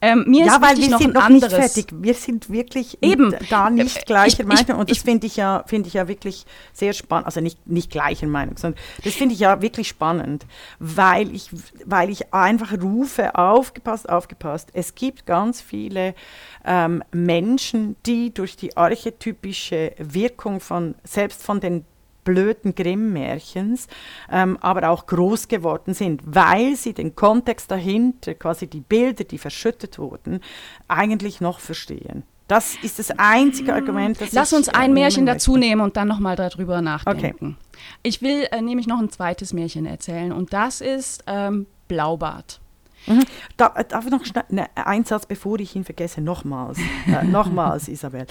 [0.00, 1.52] Ähm, mir ja, ist weil wir noch sind noch anderes.
[1.52, 1.86] nicht fertig.
[1.92, 3.36] Wir sind wirklich Eben.
[3.50, 4.80] da nicht gleicher ich, Meinung.
[4.80, 7.26] Und das finde ich, ja, find ich ja wirklich sehr spannend.
[7.26, 10.44] Also nicht, nicht gleicher Meinung, sondern das finde ich ja wirklich spannend,
[10.80, 11.50] weil ich,
[11.84, 14.70] weil ich einfach rufe, aufgepasst, aufgepasst.
[14.72, 16.16] Es gibt ganz viele
[16.64, 21.84] ähm, Menschen, die durch die archetypische Wirkung von, selbst von den
[22.26, 23.86] blöden Grimm-Märchens,
[24.30, 29.38] ähm, aber auch groß geworden sind, weil sie den Kontext dahinter, quasi die Bilder, die
[29.38, 30.40] verschüttet wurden,
[30.88, 32.24] eigentlich noch verstehen.
[32.48, 36.36] Das ist das einzige Argument, das Lass uns ein Märchen dazu nehmen und dann nochmal
[36.36, 37.56] darüber nachdenken.
[37.58, 37.80] Okay.
[38.02, 42.60] Ich will äh, nämlich noch ein zweites Märchen erzählen und das ist ähm, Blaubart.
[43.06, 43.24] Mhm.
[43.56, 47.24] Da, äh, darf ich noch schnell, ne, einen Satz, bevor ich ihn vergesse, nochmals, äh,
[47.24, 48.26] nochmals, Isabel.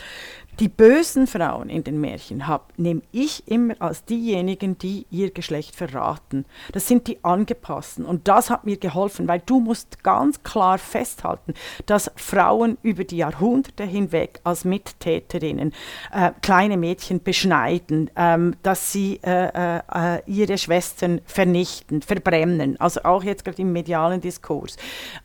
[0.60, 2.42] Die bösen Frauen in den Märchen
[2.78, 6.46] nehme ich immer als diejenigen, die ihr Geschlecht verraten.
[6.72, 8.06] Das sind die Angepassten.
[8.06, 11.56] Und das hat mir geholfen, weil du musst ganz klar festhalten,
[11.88, 15.74] dass Frauen über die Jahrhunderte hinweg als Mittäterinnen
[16.14, 22.80] äh, kleine Mädchen beschneiden, ähm, dass sie äh, äh, ihre Schwestern vernichten, verbrennen.
[22.80, 24.65] Also auch jetzt gerade im medialen Diskurs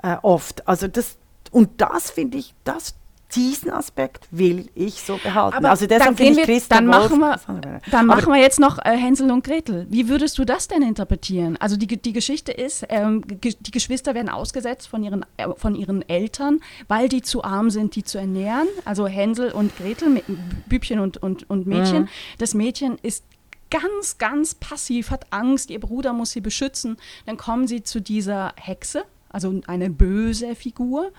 [0.02, 0.66] äh, oft.
[0.68, 1.16] Also das,
[1.50, 2.94] und das finde ich, das
[3.34, 5.56] diesen Aspekt will ich so behalten.
[5.56, 8.58] Aber also dann, deshalb ich wir, Christa dann, Wolf, machen wir, dann machen wir jetzt
[8.58, 9.86] noch äh, Hänsel und Gretel.
[9.88, 11.56] Wie würdest du das denn interpretieren?
[11.58, 16.06] Also die, die Geschichte ist, ähm, die Geschwister werden ausgesetzt von ihren, äh, von ihren
[16.08, 18.68] Eltern, weil die zu arm sind, die zu ernähren.
[18.84, 20.22] Also Hänsel und Gretel,
[20.66, 22.08] Bübchen und, und, und Mädchen.
[22.38, 23.24] Das Mädchen ist
[23.70, 26.96] ganz, ganz passiv, hat Angst, ihr Bruder muss sie beschützen.
[27.26, 31.12] Dann kommen sie zu dieser Hexe, also eine böse Figur,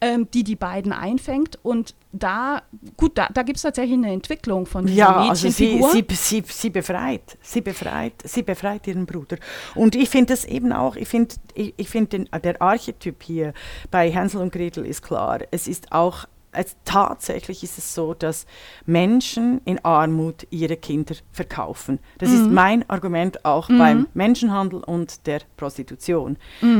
[0.00, 1.58] ähm, die die beiden einfängt.
[1.62, 2.62] Und da,
[2.96, 5.90] gut, da, da gibt es tatsächlich eine Entwicklung von dieser Ja, also sie, Mädchenfigur.
[5.92, 9.36] sie, sie, sie befreit, sie befreit, sie befreit ihren Bruder.
[9.74, 13.54] Und ich finde es eben auch, ich finde, ich, ich finde den- der Archetyp hier
[13.90, 15.40] bei Hänsel und Gretel ist klar.
[15.50, 18.46] Es ist auch, es, tatsächlich ist es so, dass
[18.86, 21.98] Menschen in Armut ihre Kinder verkaufen.
[22.18, 26.36] Das ist mein Argument auch beim Menschenhandel und der Prostitution.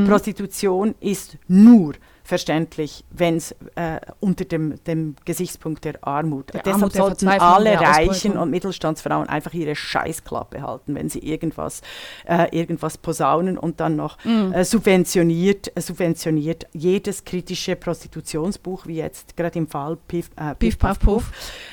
[0.07, 1.93] Prostitution ist nur
[2.23, 6.53] verständlich, wenn es äh, unter dem, dem Gesichtspunkt der Armut.
[6.53, 11.19] Der Deshalb Armut, der sollten alle Reichen und Mittelstandsfrauen einfach ihre Scheißklappe halten, wenn sie
[11.19, 11.81] irgendwas,
[12.25, 14.53] äh, irgendwas posaunen und dann noch Mhm.
[14.53, 20.77] äh, subventioniert, äh, subventioniert jedes kritische Prostitutionsbuch, wie jetzt gerade im Fall Piff, äh, Piff,
[20.79, 21.31] Puff, Puff.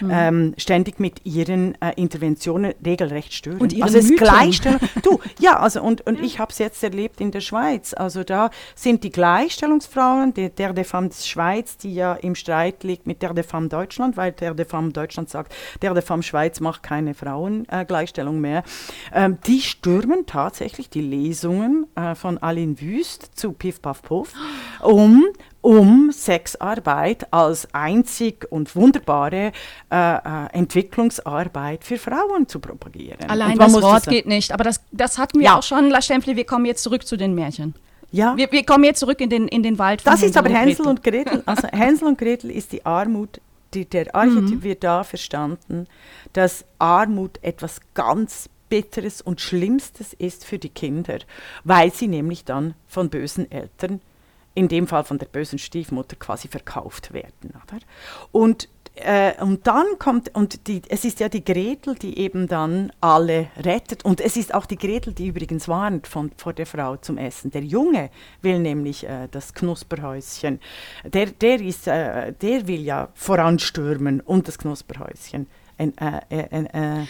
[0.09, 3.59] ähm, ständig mit ihren äh, Interventionen regelrecht stören.
[3.61, 4.11] Und also es.
[4.17, 4.81] Gleichstellung.
[5.03, 7.95] Du, ja, also und, und ich habe es jetzt erlebt in der Schweiz.
[7.95, 13.07] Also da sind die Gleichstellungsfrauen, die, der de Femme Schweiz, die ja im Streit liegt
[13.07, 16.61] mit der de Femme Deutschland, weil der de Femme Deutschland sagt, der de Femme Schweiz
[16.61, 18.63] macht keine Frauengleichstellung äh, mehr.
[19.13, 24.33] Ähm, die stürmen tatsächlich die Lesungen äh, von Aline Wüst zu Piff Puff Puff,
[24.81, 25.25] um
[25.63, 29.53] um Sexarbeit als einzig und wunderbare
[29.93, 30.21] äh, äh,
[30.53, 33.29] Entwicklungsarbeit für Frauen zu propagieren.
[33.29, 34.53] Allein das Wort sagen- geht nicht.
[34.53, 35.59] Aber das, das hatten wir Ja.
[35.59, 36.35] auch schon, La Stempfli.
[36.37, 37.75] Wir kommen jetzt zurück zu den Märchen.
[38.13, 40.07] Ja, Wir, wir kommen jetzt zurück in den, in den Wald.
[40.07, 40.89] das ist aber Hänsel Gretel.
[40.89, 41.43] und Gretel.
[41.47, 43.41] Also Hänsel und Gretel ist die Armut,
[43.75, 45.87] die, der Archetyp wird da verstanden,
[46.33, 51.19] dass Armut etwas ganz Bitteres und Schlimmstes ist für die Kinder,
[51.65, 54.01] weil sie nämlich dann von bösen Eltern,
[54.55, 57.51] in dem Fall von der bösen Stiefmutter, quasi verkauft werden.
[57.51, 57.81] Oder?
[58.33, 58.69] Und
[59.05, 63.49] äh, und dann kommt, und die, es ist ja die Gretel, die eben dann alle
[63.59, 64.05] rettet.
[64.05, 67.51] Und es ist auch die Gretel, die übrigens warnt von, vor der Frau zum Essen.
[67.51, 68.11] Der Junge
[68.43, 70.61] will nämlich äh, das Knusperhäuschen.
[71.05, 75.47] Der, der, ist, äh, der will ja voranstürmen und das Knusperhäuschen
[75.79, 77.05] äh,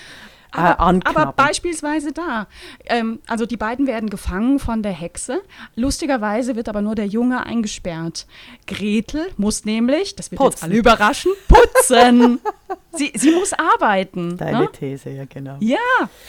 [0.56, 2.46] äh, äh, Aber, aber beispielsweise da.
[2.86, 5.42] Ähm, also die beiden werden gefangen von der Hexe.
[5.76, 8.26] Lustigerweise wird aber nur der Junge eingesperrt.
[8.66, 10.64] Gretel muss nämlich, das wird jetzt Putzen.
[10.64, 12.40] alle überraschen, putzen.
[12.92, 14.36] sie, sie muss arbeiten.
[14.36, 14.72] Deine ne?
[14.72, 15.56] These, ja genau.
[15.60, 15.78] Ja,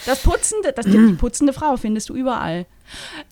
[0.06, 2.66] das putzende, das, die putzende Frau findest du überall.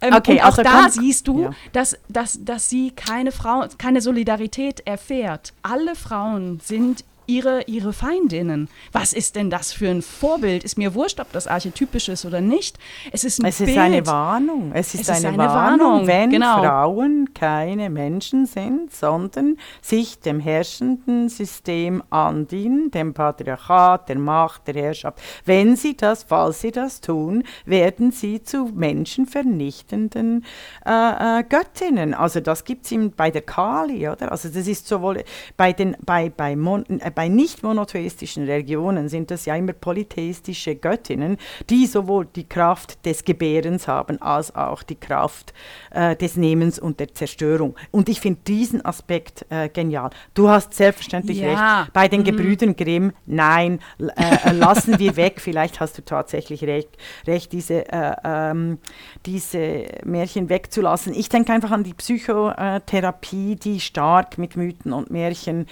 [0.00, 1.50] Ähm, Okay, und auch also da siehst du, ja.
[1.72, 5.52] dass, dass, dass sie keine Frau, keine Solidarität erfährt.
[5.62, 8.68] Alle Frauen sind ihre, ihre Feindinnen.
[8.92, 10.64] Was ist denn das für ein Vorbild?
[10.64, 12.78] Ist mir wurscht, ob das archetypisch ist oder nicht.
[13.12, 13.78] Es ist ein Es ist Bild.
[13.78, 14.72] eine Warnung.
[14.74, 16.58] Es ist, Es ist eine, eine Warnung, Warnung, wenn genau.
[16.58, 24.74] Frauen keine Menschen sind, sondern sich dem herrschenden System andienen, dem Patriarchat, der Macht, der
[24.74, 25.20] Herrschaft.
[25.44, 30.44] Wenn sie das, falls sie das tun, werden sie zu menschenvernichtenden
[30.84, 32.14] äh, äh, Göttinnen.
[32.14, 34.32] Also das gibt es bei der Kali, oder?
[34.32, 35.22] Also das ist sowohl
[35.56, 40.74] bei den bei, bei, mon, äh, bei nicht monotheistischen Religionen sind das ja immer polytheistische
[40.74, 41.36] Göttinnen,
[41.68, 45.52] die sowohl die Kraft des Gebärens haben, als auch die Kraft
[45.90, 47.76] äh, des Nehmens und der Zerstörung.
[47.90, 50.08] Und ich finde diesen Aspekt äh, genial.
[50.32, 51.82] Du hast selbstverständlich Ja.
[51.82, 51.92] recht.
[51.92, 55.40] Bei den Gebrüdern Grimm, nein, äh, äh, lassen wir weg.
[55.42, 56.88] Vielleicht hast du tatsächlich recht,
[57.26, 58.78] recht diese, äh, ähm,
[59.26, 61.12] diese Märchen wegzulassen.
[61.12, 65.66] Ich denke einfach an die Psychotherapie, die stark mit Mythen und Märchen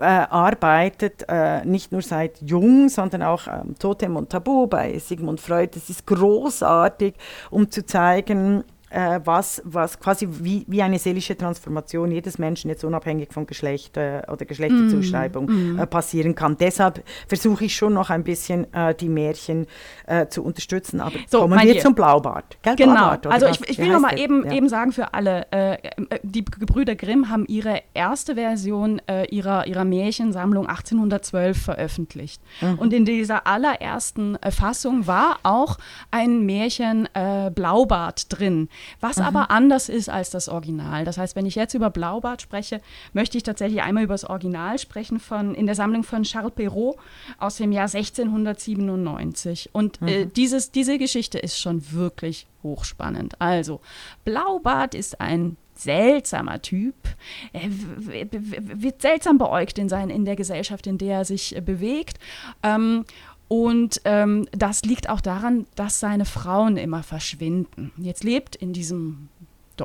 [0.00, 5.40] äh, arbeitet, äh, nicht nur seit jung, sondern auch ähm, Totem und Tabu bei Sigmund
[5.40, 5.72] Freud.
[5.74, 7.14] Das ist großartig,
[7.50, 12.84] um zu zeigen, äh, was, was quasi wie, wie eine seelische Transformation jedes Menschen jetzt
[12.84, 16.56] unabhängig von Geschlecht äh, oder Geschlechterzuschreibung äh, passieren kann.
[16.58, 19.66] Deshalb versuche ich schon noch ein bisschen äh, die Märchen
[20.06, 21.00] äh, zu unterstützen.
[21.00, 22.58] Aber So, kommen wir zum Blaubart.
[22.62, 22.94] Gell, Genau.
[22.94, 24.18] Blaubart, Also ich, ich will noch mal der?
[24.24, 24.52] eben, Ja.
[24.52, 25.78] eben sagen für alle, äh,
[26.22, 32.42] die Gebrüder Grimm haben ihre erste Version ihrer, ihrer Märchensammlung 1812 veröffentlicht.
[32.60, 32.78] Mhm.
[32.78, 35.78] Und in dieser allerersten Fassung war auch
[36.10, 37.08] ein Märchen
[37.54, 38.68] Blaubart drin,
[39.00, 39.24] was Mhm.
[39.24, 41.04] aber anders ist als das Original.
[41.04, 42.80] Das heißt, wenn ich jetzt über Blaubart spreche,
[43.12, 46.96] möchte ich tatsächlich einmal über das Original sprechen von in der Sammlung von Charles Perrault
[47.38, 49.70] aus dem Jahr 1697.
[49.72, 50.32] Und äh, Mhm.
[50.34, 53.40] dieses, diese Geschichte ist schon wirklich hochspannend.
[53.40, 53.80] Also,
[54.24, 56.94] Blaubart ist ein seltsamer Typ.
[57.54, 62.18] Er wird seltsam beäugt in, sein, in der Gesellschaft, in der er sich äh, bewegt.
[62.62, 63.06] Ähm,
[63.50, 67.90] und ähm, das liegt auch daran, dass seine Frauen immer verschwinden.
[67.96, 69.28] Jetzt lebt in diesem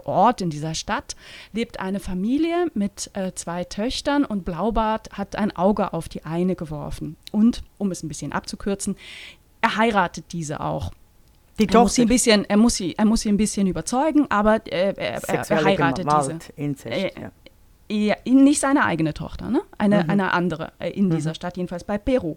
[0.04, 1.16] Ort, in dieser Stadt,
[1.52, 6.56] lebt eine Familie mit äh, zwei Töchtern und Blaubart hat ein Auge auf die eine
[6.56, 7.16] geworfen.
[7.32, 8.98] Und, um es ein bisschen abzukürzen,
[9.62, 10.92] er heiratet diese auch.
[11.58, 14.30] Die er muss, sie ein bisschen, er, muss sie, er muss sie ein bisschen überzeugen,
[14.30, 16.54] aber äh, er, er, heiratet Gewalt, diese.
[16.62, 17.32] Inzest, äh, ja.
[17.88, 19.62] Ja, nicht seine eigene Tochter, ne?
[19.80, 20.10] eine, mhm.
[20.12, 21.16] eine andere äh, in mhm.
[21.16, 22.36] dieser Stadt, jedenfalls bei Peru.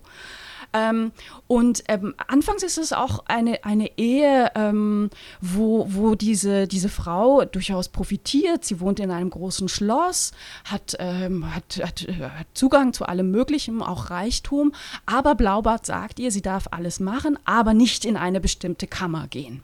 [0.73, 1.13] Ähm,
[1.47, 5.11] und ähm, anfangs ist es auch eine, eine Ehe, ähm,
[5.41, 8.65] wo, wo diese, diese Frau durchaus profitiert.
[8.65, 10.33] Sie wohnt in einem großen Schloss,
[10.65, 14.73] hat, ähm, hat, hat, hat Zugang zu allem Möglichen, auch Reichtum.
[15.07, 19.63] Aber Blaubart sagt ihr, sie darf alles machen, aber nicht in eine bestimmte Kammer gehen.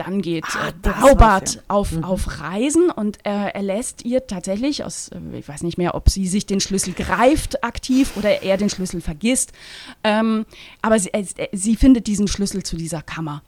[0.00, 1.62] Dann geht ah, äh, ja.
[1.68, 2.04] auf, mhm.
[2.04, 6.08] auf Reisen und äh, er lässt ihr tatsächlich aus, äh, ich weiß nicht mehr, ob
[6.08, 9.52] sie sich den Schlüssel greift aktiv oder er den Schlüssel vergisst,
[10.02, 10.46] ähm,
[10.80, 13.42] aber sie, äh, sie findet diesen Schlüssel zu dieser Kammer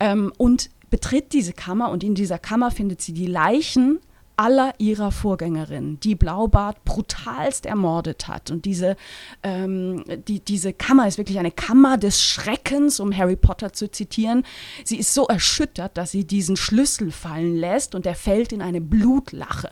[0.00, 4.00] ähm, und betritt diese Kammer und in dieser Kammer findet sie die Leichen
[4.36, 8.50] aller ihrer Vorgängerinnen, die Blaubart brutalst ermordet hat.
[8.50, 8.96] Und diese,
[9.42, 14.44] ähm, die, diese Kammer ist wirklich eine Kammer des Schreckens, um Harry Potter zu zitieren.
[14.84, 18.80] Sie ist so erschüttert, dass sie diesen Schlüssel fallen lässt und er fällt in eine
[18.80, 19.70] Blutlache.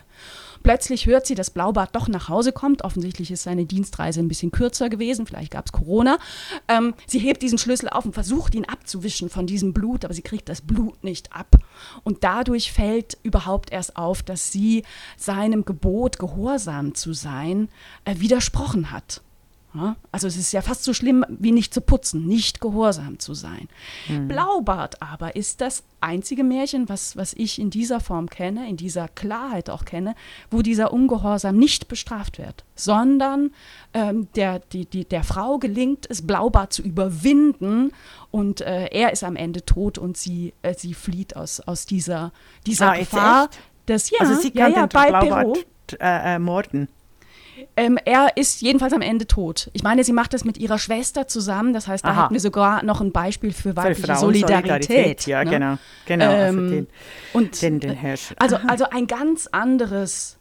[0.62, 2.84] Plötzlich hört sie, dass Blaubart doch nach Hause kommt.
[2.84, 6.18] Offensichtlich ist seine Dienstreise ein bisschen kürzer gewesen, vielleicht gab es Corona.
[6.68, 10.22] Ähm, sie hebt diesen Schlüssel auf und versucht ihn abzuwischen von diesem Blut, aber sie
[10.22, 11.56] kriegt das Blut nicht ab.
[12.04, 14.84] Und dadurch fällt überhaupt erst auf, dass sie
[15.16, 17.68] seinem Gebot, gehorsam zu sein,
[18.04, 19.22] äh, widersprochen hat.
[20.10, 23.68] Also es ist ja fast so schlimm wie nicht zu putzen, nicht gehorsam zu sein.
[24.08, 24.28] Mhm.
[24.28, 29.08] Blaubart aber ist das einzige Märchen, was, was ich in dieser Form kenne, in dieser
[29.08, 30.14] Klarheit auch kenne,
[30.50, 33.52] wo dieser Ungehorsam nicht bestraft wird, sondern
[33.94, 37.92] ähm, der, die, die, der Frau gelingt es, Blaubart zu überwinden
[38.30, 42.32] und äh, er ist am Ende tot und sie, äh, sie flieht aus, aus dieser,
[42.66, 43.50] dieser ah, Gefahr.
[43.86, 45.66] Das, ja, also sie kann ja, ja, bei Blaubart.
[46.00, 46.88] Äh, äh, morden.
[47.76, 49.70] Ähm, er ist jedenfalls am Ende tot.
[49.72, 51.72] Ich meine, sie macht das mit ihrer Schwester zusammen.
[51.72, 52.22] Das heißt, da Aha.
[52.24, 54.84] hätten wir sogar noch ein Beispiel für weibliche Solidarität.
[54.84, 55.26] Solidarität.
[55.26, 55.50] Ja, ne?
[55.50, 55.78] genau.
[56.06, 56.86] genau also ähm, den,
[57.32, 57.98] und, den, den.
[58.38, 60.38] Also, also ein ganz anderes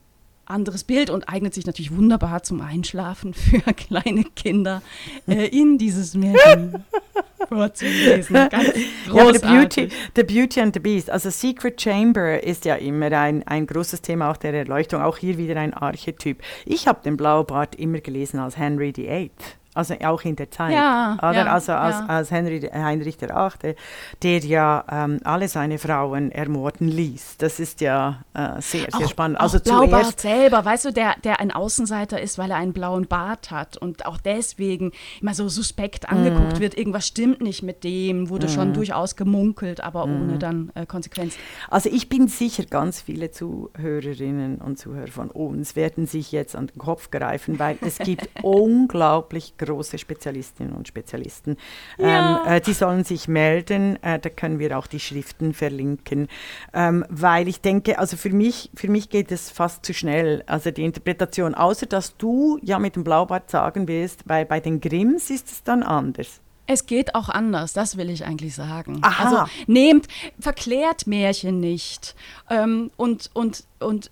[0.52, 4.82] anderes Bild und eignet sich natürlich wunderbar zum Einschlafen für kleine Kinder
[5.28, 6.84] äh, in dieses Märchen
[7.50, 8.36] vorzulesen.
[8.50, 8.74] Ganz
[9.14, 11.10] ja, the Beauty, the Beauty and the Beast.
[11.10, 15.38] Also Secret Chamber ist ja immer ein, ein großes Thema auch der Erleuchtung, auch hier
[15.38, 16.42] wieder ein Archetyp.
[16.66, 19.32] Ich habe den Blaubart immer gelesen als Henry VIII.
[19.74, 20.74] Also auch in der Zeit.
[20.74, 21.34] Ja, oder?
[21.34, 22.06] Ja, also als, ja.
[22.08, 23.76] als Henry, Heinrich VIII.,
[24.22, 27.38] der ja ähm, alle seine Frauen ermorden ließ.
[27.38, 29.40] Das ist ja äh, sehr, sehr auch, spannend.
[29.40, 33.08] Also auch Blaubart selber, weißt du, der, der ein Außenseiter ist, weil er einen blauen
[33.08, 34.92] Bart hat und auch deswegen
[35.22, 36.60] immer so suspekt angeguckt mm.
[36.60, 36.78] wird.
[36.78, 38.50] Irgendwas stimmt nicht mit dem, wurde mm.
[38.50, 38.74] schon mhm.
[38.74, 40.22] durchaus gemunkelt, aber mm.
[40.22, 41.36] ohne dann äh, Konsequenz.
[41.70, 46.68] Also ich bin sicher, ganz viele Zuhörerinnen und Zuhörer von uns werden sich jetzt an
[46.68, 51.58] den Kopf greifen, weil es gibt unglaublich große Spezialistinnen und Spezialisten.
[51.98, 52.44] Ja.
[52.46, 56.28] Ähm, äh, die sollen sich melden, äh, da können wir auch die Schriften verlinken,
[56.74, 60.72] ähm, weil ich denke, also für mich, für mich geht es fast zu schnell, also
[60.72, 65.30] die Interpretation, außer dass du ja mit dem Blaubart sagen wirst, weil bei den Grimms
[65.30, 66.42] ist es dann anders.
[66.68, 69.00] Es geht auch anders, das will ich eigentlich sagen.
[69.02, 69.24] Aha.
[69.24, 70.08] Also nehmt,
[70.40, 72.16] verklärt Märchen nicht
[72.50, 74.12] ähm, und, und, und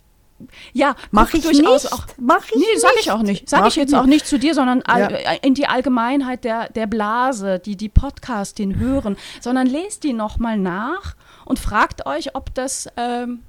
[0.73, 1.93] ja, mache ich durchaus nicht.
[1.93, 2.05] auch.
[2.17, 3.49] Mach ich nee, sage ich auch nicht.
[3.49, 3.99] Sage ich jetzt nicht.
[3.99, 5.07] auch nicht zu dir, sondern ja.
[5.41, 11.15] in die Allgemeinheit der, der Blase, die die Podcastin hören, sondern lest die nochmal nach
[11.45, 13.43] und fragt euch, ob das ähm,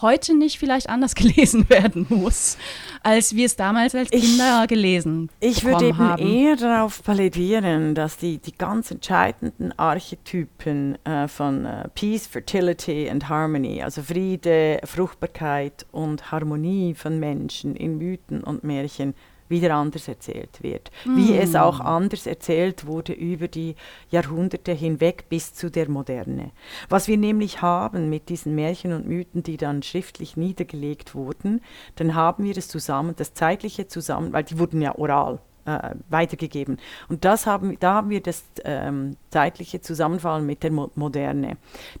[0.00, 2.56] heute nicht vielleicht anders gelesen werden muss,
[3.02, 6.26] als wir es damals als Kinder ich, gelesen Ich würde eben haben.
[6.26, 13.28] eher darauf plädieren, dass die, die ganz entscheidenden Archetypen äh, von äh, Peace, Fertility and
[13.28, 19.14] Harmony, also Friede, Fruchtbarkeit und Harmonie von Menschen in Mythen und Märchen,
[19.48, 20.90] wieder anders erzählt wird.
[21.04, 21.16] Mm.
[21.16, 23.74] Wie es auch anders erzählt wurde über die
[24.10, 26.50] Jahrhunderte hinweg bis zu der Moderne.
[26.88, 31.60] Was wir nämlich haben mit diesen Märchen und Mythen, die dann schriftlich niedergelegt wurden,
[31.96, 36.78] dann haben wir es zusammen, das zeitliche zusammen, weil die wurden ja oral äh, weitergegeben.
[37.08, 41.58] Und das haben, da haben wir das ähm, zeitliche Zusammenfallen mit der Mo Moderne,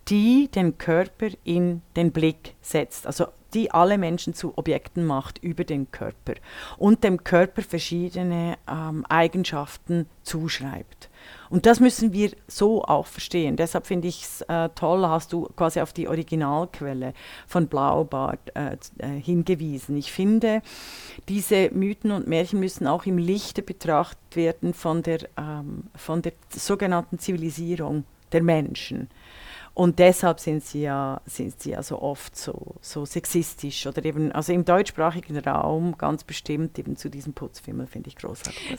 [0.08, 3.06] die den Körper in den Blick setzt.
[3.06, 6.34] Also die alle Menschen zu Objekten macht über den Körper
[6.76, 11.08] und dem Körper verschiedene ähm, Eigenschaften zuschreibt.
[11.50, 13.56] Und das müssen wir so auch verstehen.
[13.56, 17.14] Deshalb finde ich es äh, toll, hast du quasi auf die Originalquelle
[17.46, 19.96] von Blaubart äh, äh, hingewiesen.
[19.96, 20.62] Ich finde,
[21.28, 26.32] diese Mythen und Märchen müssen auch im Lichte betrachtet werden von der, ähm, von der
[26.50, 29.08] sogenannten Zivilisierung der Menschen.
[29.78, 34.32] Und deshalb sind sie ja, sind sie ja so oft so, so sexistisch oder eben,
[34.32, 38.76] also im deutschsprachigen Raum ganz bestimmt eben zu diesem Putzfimmel finde ich großartig.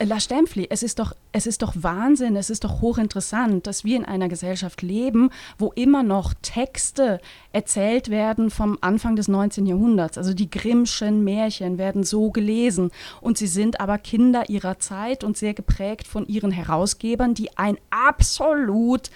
[0.00, 3.96] La Stempfli, es ist, doch, es ist doch Wahnsinn, es ist doch hochinteressant, dass wir
[3.96, 7.20] in einer Gesellschaft leben, wo immer noch Texte
[7.52, 9.66] erzählt werden vom Anfang des 19.
[9.66, 10.18] Jahrhunderts.
[10.18, 12.90] Also die Grimmschen Märchen werden so gelesen
[13.20, 17.78] und sie sind aber Kinder ihrer Zeit und sehr geprägt von ihren Herausgebern, die ein
[17.90, 19.10] absolut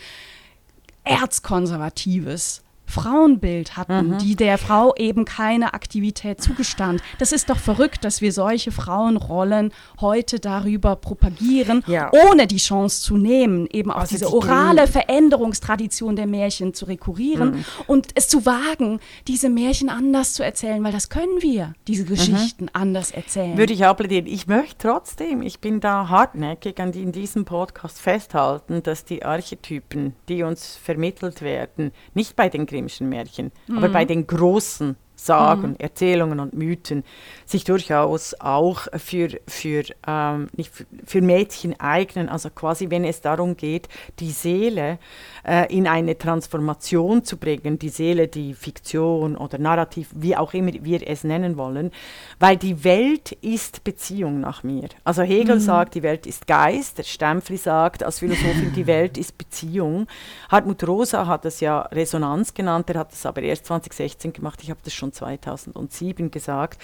[1.06, 4.18] erzkonservatives Frauenbild hatten, mhm.
[4.18, 7.02] die der Frau eben keine Aktivität zugestand.
[7.18, 12.10] Das ist doch verrückt, dass wir solche Frauenrollen heute darüber propagieren, ja.
[12.30, 16.86] ohne die Chance zu nehmen, eben auf also diese orale die Veränderungstradition der Märchen zu
[16.86, 17.64] rekurrieren mhm.
[17.86, 22.08] und es zu wagen, diese Märchen anders zu erzählen, weil das können wir, diese mhm.
[22.08, 22.70] Geschichten mhm.
[22.72, 23.58] anders erzählen.
[23.58, 24.26] Würde ich applaudieren.
[24.26, 29.24] Ich möchte trotzdem, ich bin da hartnäckig an die in diesem Podcast festhalten, dass die
[29.24, 33.52] Archetypen, die uns vermittelt werden, nicht bei den Grimmschen Märchen.
[33.66, 33.78] Mhm.
[33.78, 35.76] Aber bei den großen Sagen, mhm.
[35.78, 37.02] Erzählungen und Mythen
[37.46, 40.72] sich durchaus auch für, für, ähm, nicht
[41.04, 42.28] für Mädchen eignen.
[42.28, 43.88] Also quasi, wenn es darum geht,
[44.18, 44.98] die Seele
[45.44, 50.72] äh, in eine Transformation zu bringen, die Seele, die Fiktion oder Narrativ, wie auch immer
[50.80, 51.92] wir es nennen wollen,
[52.38, 54.88] weil die Welt ist Beziehung nach mir.
[55.04, 55.60] Also Hegel mhm.
[55.60, 60.06] sagt, die Welt ist Geist, der Stempfli sagt als Philosophin, die Welt ist Beziehung.
[60.50, 64.70] Hartmut Rosa hat es ja Resonanz genannt, er hat es aber erst 2016 gemacht, ich
[64.70, 66.80] habe das schon 2007 gesagt.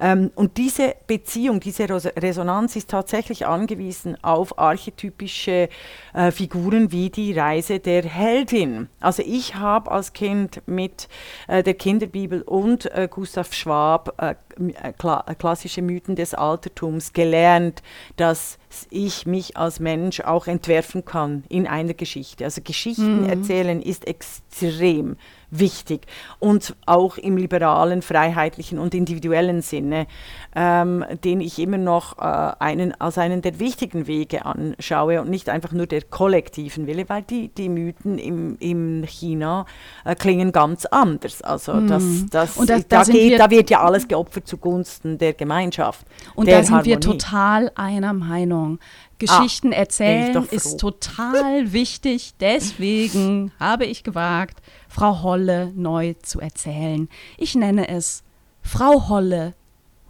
[0.00, 5.68] Ähm, und diese Beziehung, diese Resonanz ist tatsächlich angewiesen auf archetypische
[6.12, 8.88] äh, Figuren wie die Reise der Heldin.
[9.00, 11.08] Also ich habe als Kind mit
[11.48, 17.82] äh, der Kinderbibel und äh, Gustav Schwab äh, äh, kla klassische Mythen des Altertums gelernt,
[18.16, 18.58] dass
[18.90, 22.44] ich mich als Mensch auch entwerfen kann in einer Geschichte.
[22.44, 23.28] Also Geschichten mhm.
[23.28, 25.16] erzählen ist extrem
[25.58, 26.06] wichtig
[26.38, 30.06] und auch im liberalen, freiheitlichen und individuellen Sinne,
[30.54, 35.48] ähm, den ich immer noch äh, einen, als einen der wichtigen Wege anschaue und nicht
[35.48, 39.66] einfach nur der kollektiven Wille, weil die, die Mythen im, im China
[40.04, 41.42] äh, klingen ganz anders.
[41.42, 41.88] Also mhm.
[41.88, 46.06] das, das, und das, da, da, geht, da wird ja alles geopfert zugunsten der Gemeinschaft.
[46.34, 46.90] Und da sind Harmonie.
[46.90, 48.78] wir total einer Meinung.
[49.18, 52.34] Geschichten ah, erzählen ist total wichtig.
[52.40, 57.08] Deswegen habe ich gewagt, Frau Holle neu zu erzählen.
[57.38, 58.22] Ich nenne es
[58.62, 59.54] Frau Holle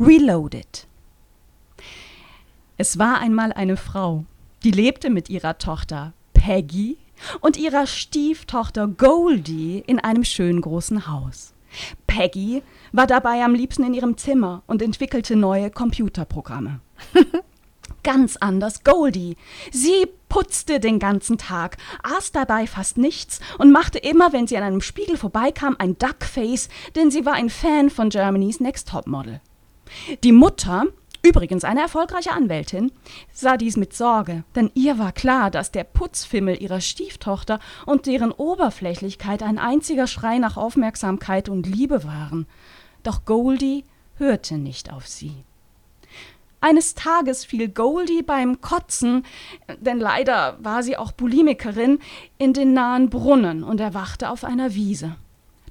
[0.00, 0.86] Reloaded.
[2.76, 4.24] Es war einmal eine Frau,
[4.64, 6.98] die lebte mit ihrer Tochter Peggy
[7.40, 11.52] und ihrer Stieftochter Goldie in einem schönen großen Haus.
[12.06, 16.80] Peggy war dabei am liebsten in ihrem Zimmer und entwickelte neue Computerprogramme.
[18.04, 19.36] Ganz anders Goldie.
[19.72, 24.62] Sie putzte den ganzen Tag, aß dabei fast nichts und machte immer, wenn sie an
[24.62, 29.40] einem Spiegel vorbeikam, ein Duckface, denn sie war ein Fan von Germany's Next Top Model.
[30.22, 30.84] Die Mutter,
[31.22, 32.92] übrigens eine erfolgreiche Anwältin,
[33.32, 38.32] sah dies mit Sorge, denn ihr war klar, dass der Putzfimmel ihrer Stieftochter und deren
[38.32, 42.46] Oberflächlichkeit ein einziger Schrei nach Aufmerksamkeit und Liebe waren.
[43.02, 43.84] Doch Goldie
[44.16, 45.44] hörte nicht auf sie.
[46.64, 49.26] Eines Tages fiel Goldie beim Kotzen,
[49.80, 51.98] denn leider war sie auch Bulimikerin,
[52.38, 55.16] in den nahen Brunnen und erwachte auf einer Wiese.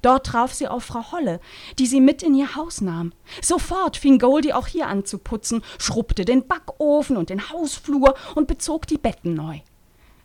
[0.02, 1.40] Dort traf sie auf Frau Holle,
[1.80, 3.12] die sie mit in ihr Haus nahm.
[3.42, 8.46] Sofort fing Goldie auch hier an zu putzen, schrubbte den Backofen und den Hausflur und
[8.46, 9.58] bezog die Betten neu.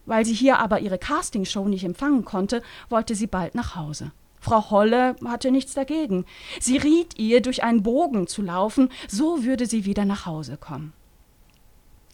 [0.05, 4.11] Weil sie hier aber ihre Castingshow nicht empfangen konnte, wollte sie bald nach Hause.
[4.39, 6.25] Frau Holle hatte nichts dagegen.
[6.59, 10.93] Sie riet ihr, durch einen Bogen zu laufen, so würde sie wieder nach Hause kommen.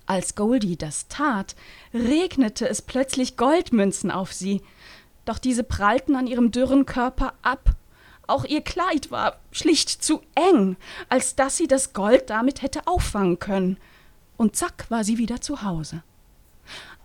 [0.07, 1.55] Als Goldie das tat,
[1.93, 4.61] regnete es plötzlich Goldmünzen auf sie,
[5.26, 7.71] doch diese prallten an ihrem dürren Körper ab.
[8.28, 10.78] Auch ihr Kleid war schlicht zu eng,
[11.09, 13.78] als dass sie das Gold damit hätte auffangen können.
[14.38, 16.03] Und zack war sie wieder zu Hause.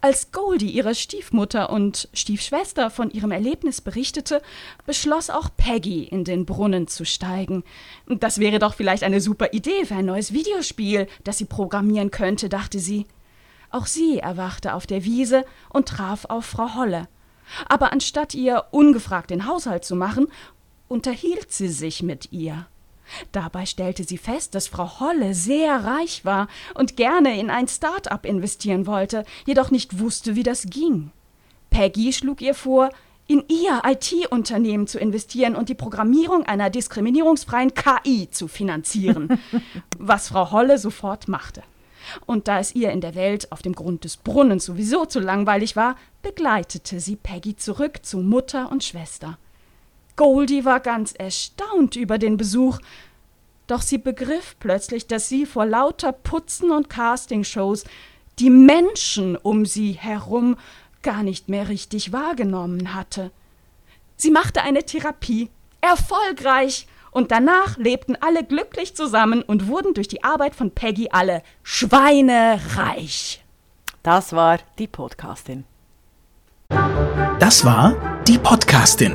[0.02, 4.40] Als Goldie ihrer Stiefmutter und Stiefschwester von ihrem Erlebnis berichtete,
[4.86, 7.64] beschloss auch Peggy, in den Brunnen zu steigen.
[8.06, 12.48] Das wäre doch vielleicht eine super Idee für ein neues Videospiel, das sie programmieren könnte,
[12.48, 13.06] dachte sie.
[13.68, 17.06] Auch sie erwachte auf der Wiese und traf auf Frau Holle.
[17.68, 20.28] Aber anstatt ihr ungefragt den Haushalt zu machen,
[20.88, 22.66] unterhielt sie sich mit ihr.
[23.32, 28.26] Dabei stellte sie fest, dass Frau Holle sehr reich war und gerne in ein Start-up
[28.26, 31.10] investieren wollte, jedoch nicht wusste, wie das ging.
[31.70, 32.90] Peggy schlug ihr vor,
[33.26, 39.38] in ihr IT-Unternehmen zu investieren und die Programmierung einer diskriminierungsfreien KI zu finanzieren,
[39.98, 41.62] was Frau Holle sofort machte.
[42.26, 45.76] Und da es ihr in der Welt auf dem Grund des Brunnens sowieso zu langweilig
[45.76, 49.38] war, begleitete sie Peggy zurück zu Mutter und Schwester.
[50.20, 52.78] Goldie war ganz erstaunt über den Besuch,
[53.66, 57.84] doch sie begriff plötzlich, dass sie vor lauter Putzen und Castingshows
[58.38, 60.58] die Menschen um sie herum
[61.00, 63.30] gar nicht mehr richtig wahrgenommen hatte.
[64.16, 65.48] Sie machte eine Therapie,
[65.80, 71.42] erfolgreich, und danach lebten alle glücklich zusammen und wurden durch die Arbeit von Peggy alle
[71.62, 73.42] schweinereich.
[74.02, 75.64] Das war die Podcastin.
[77.38, 77.96] Das war
[78.28, 79.14] die Podcastin,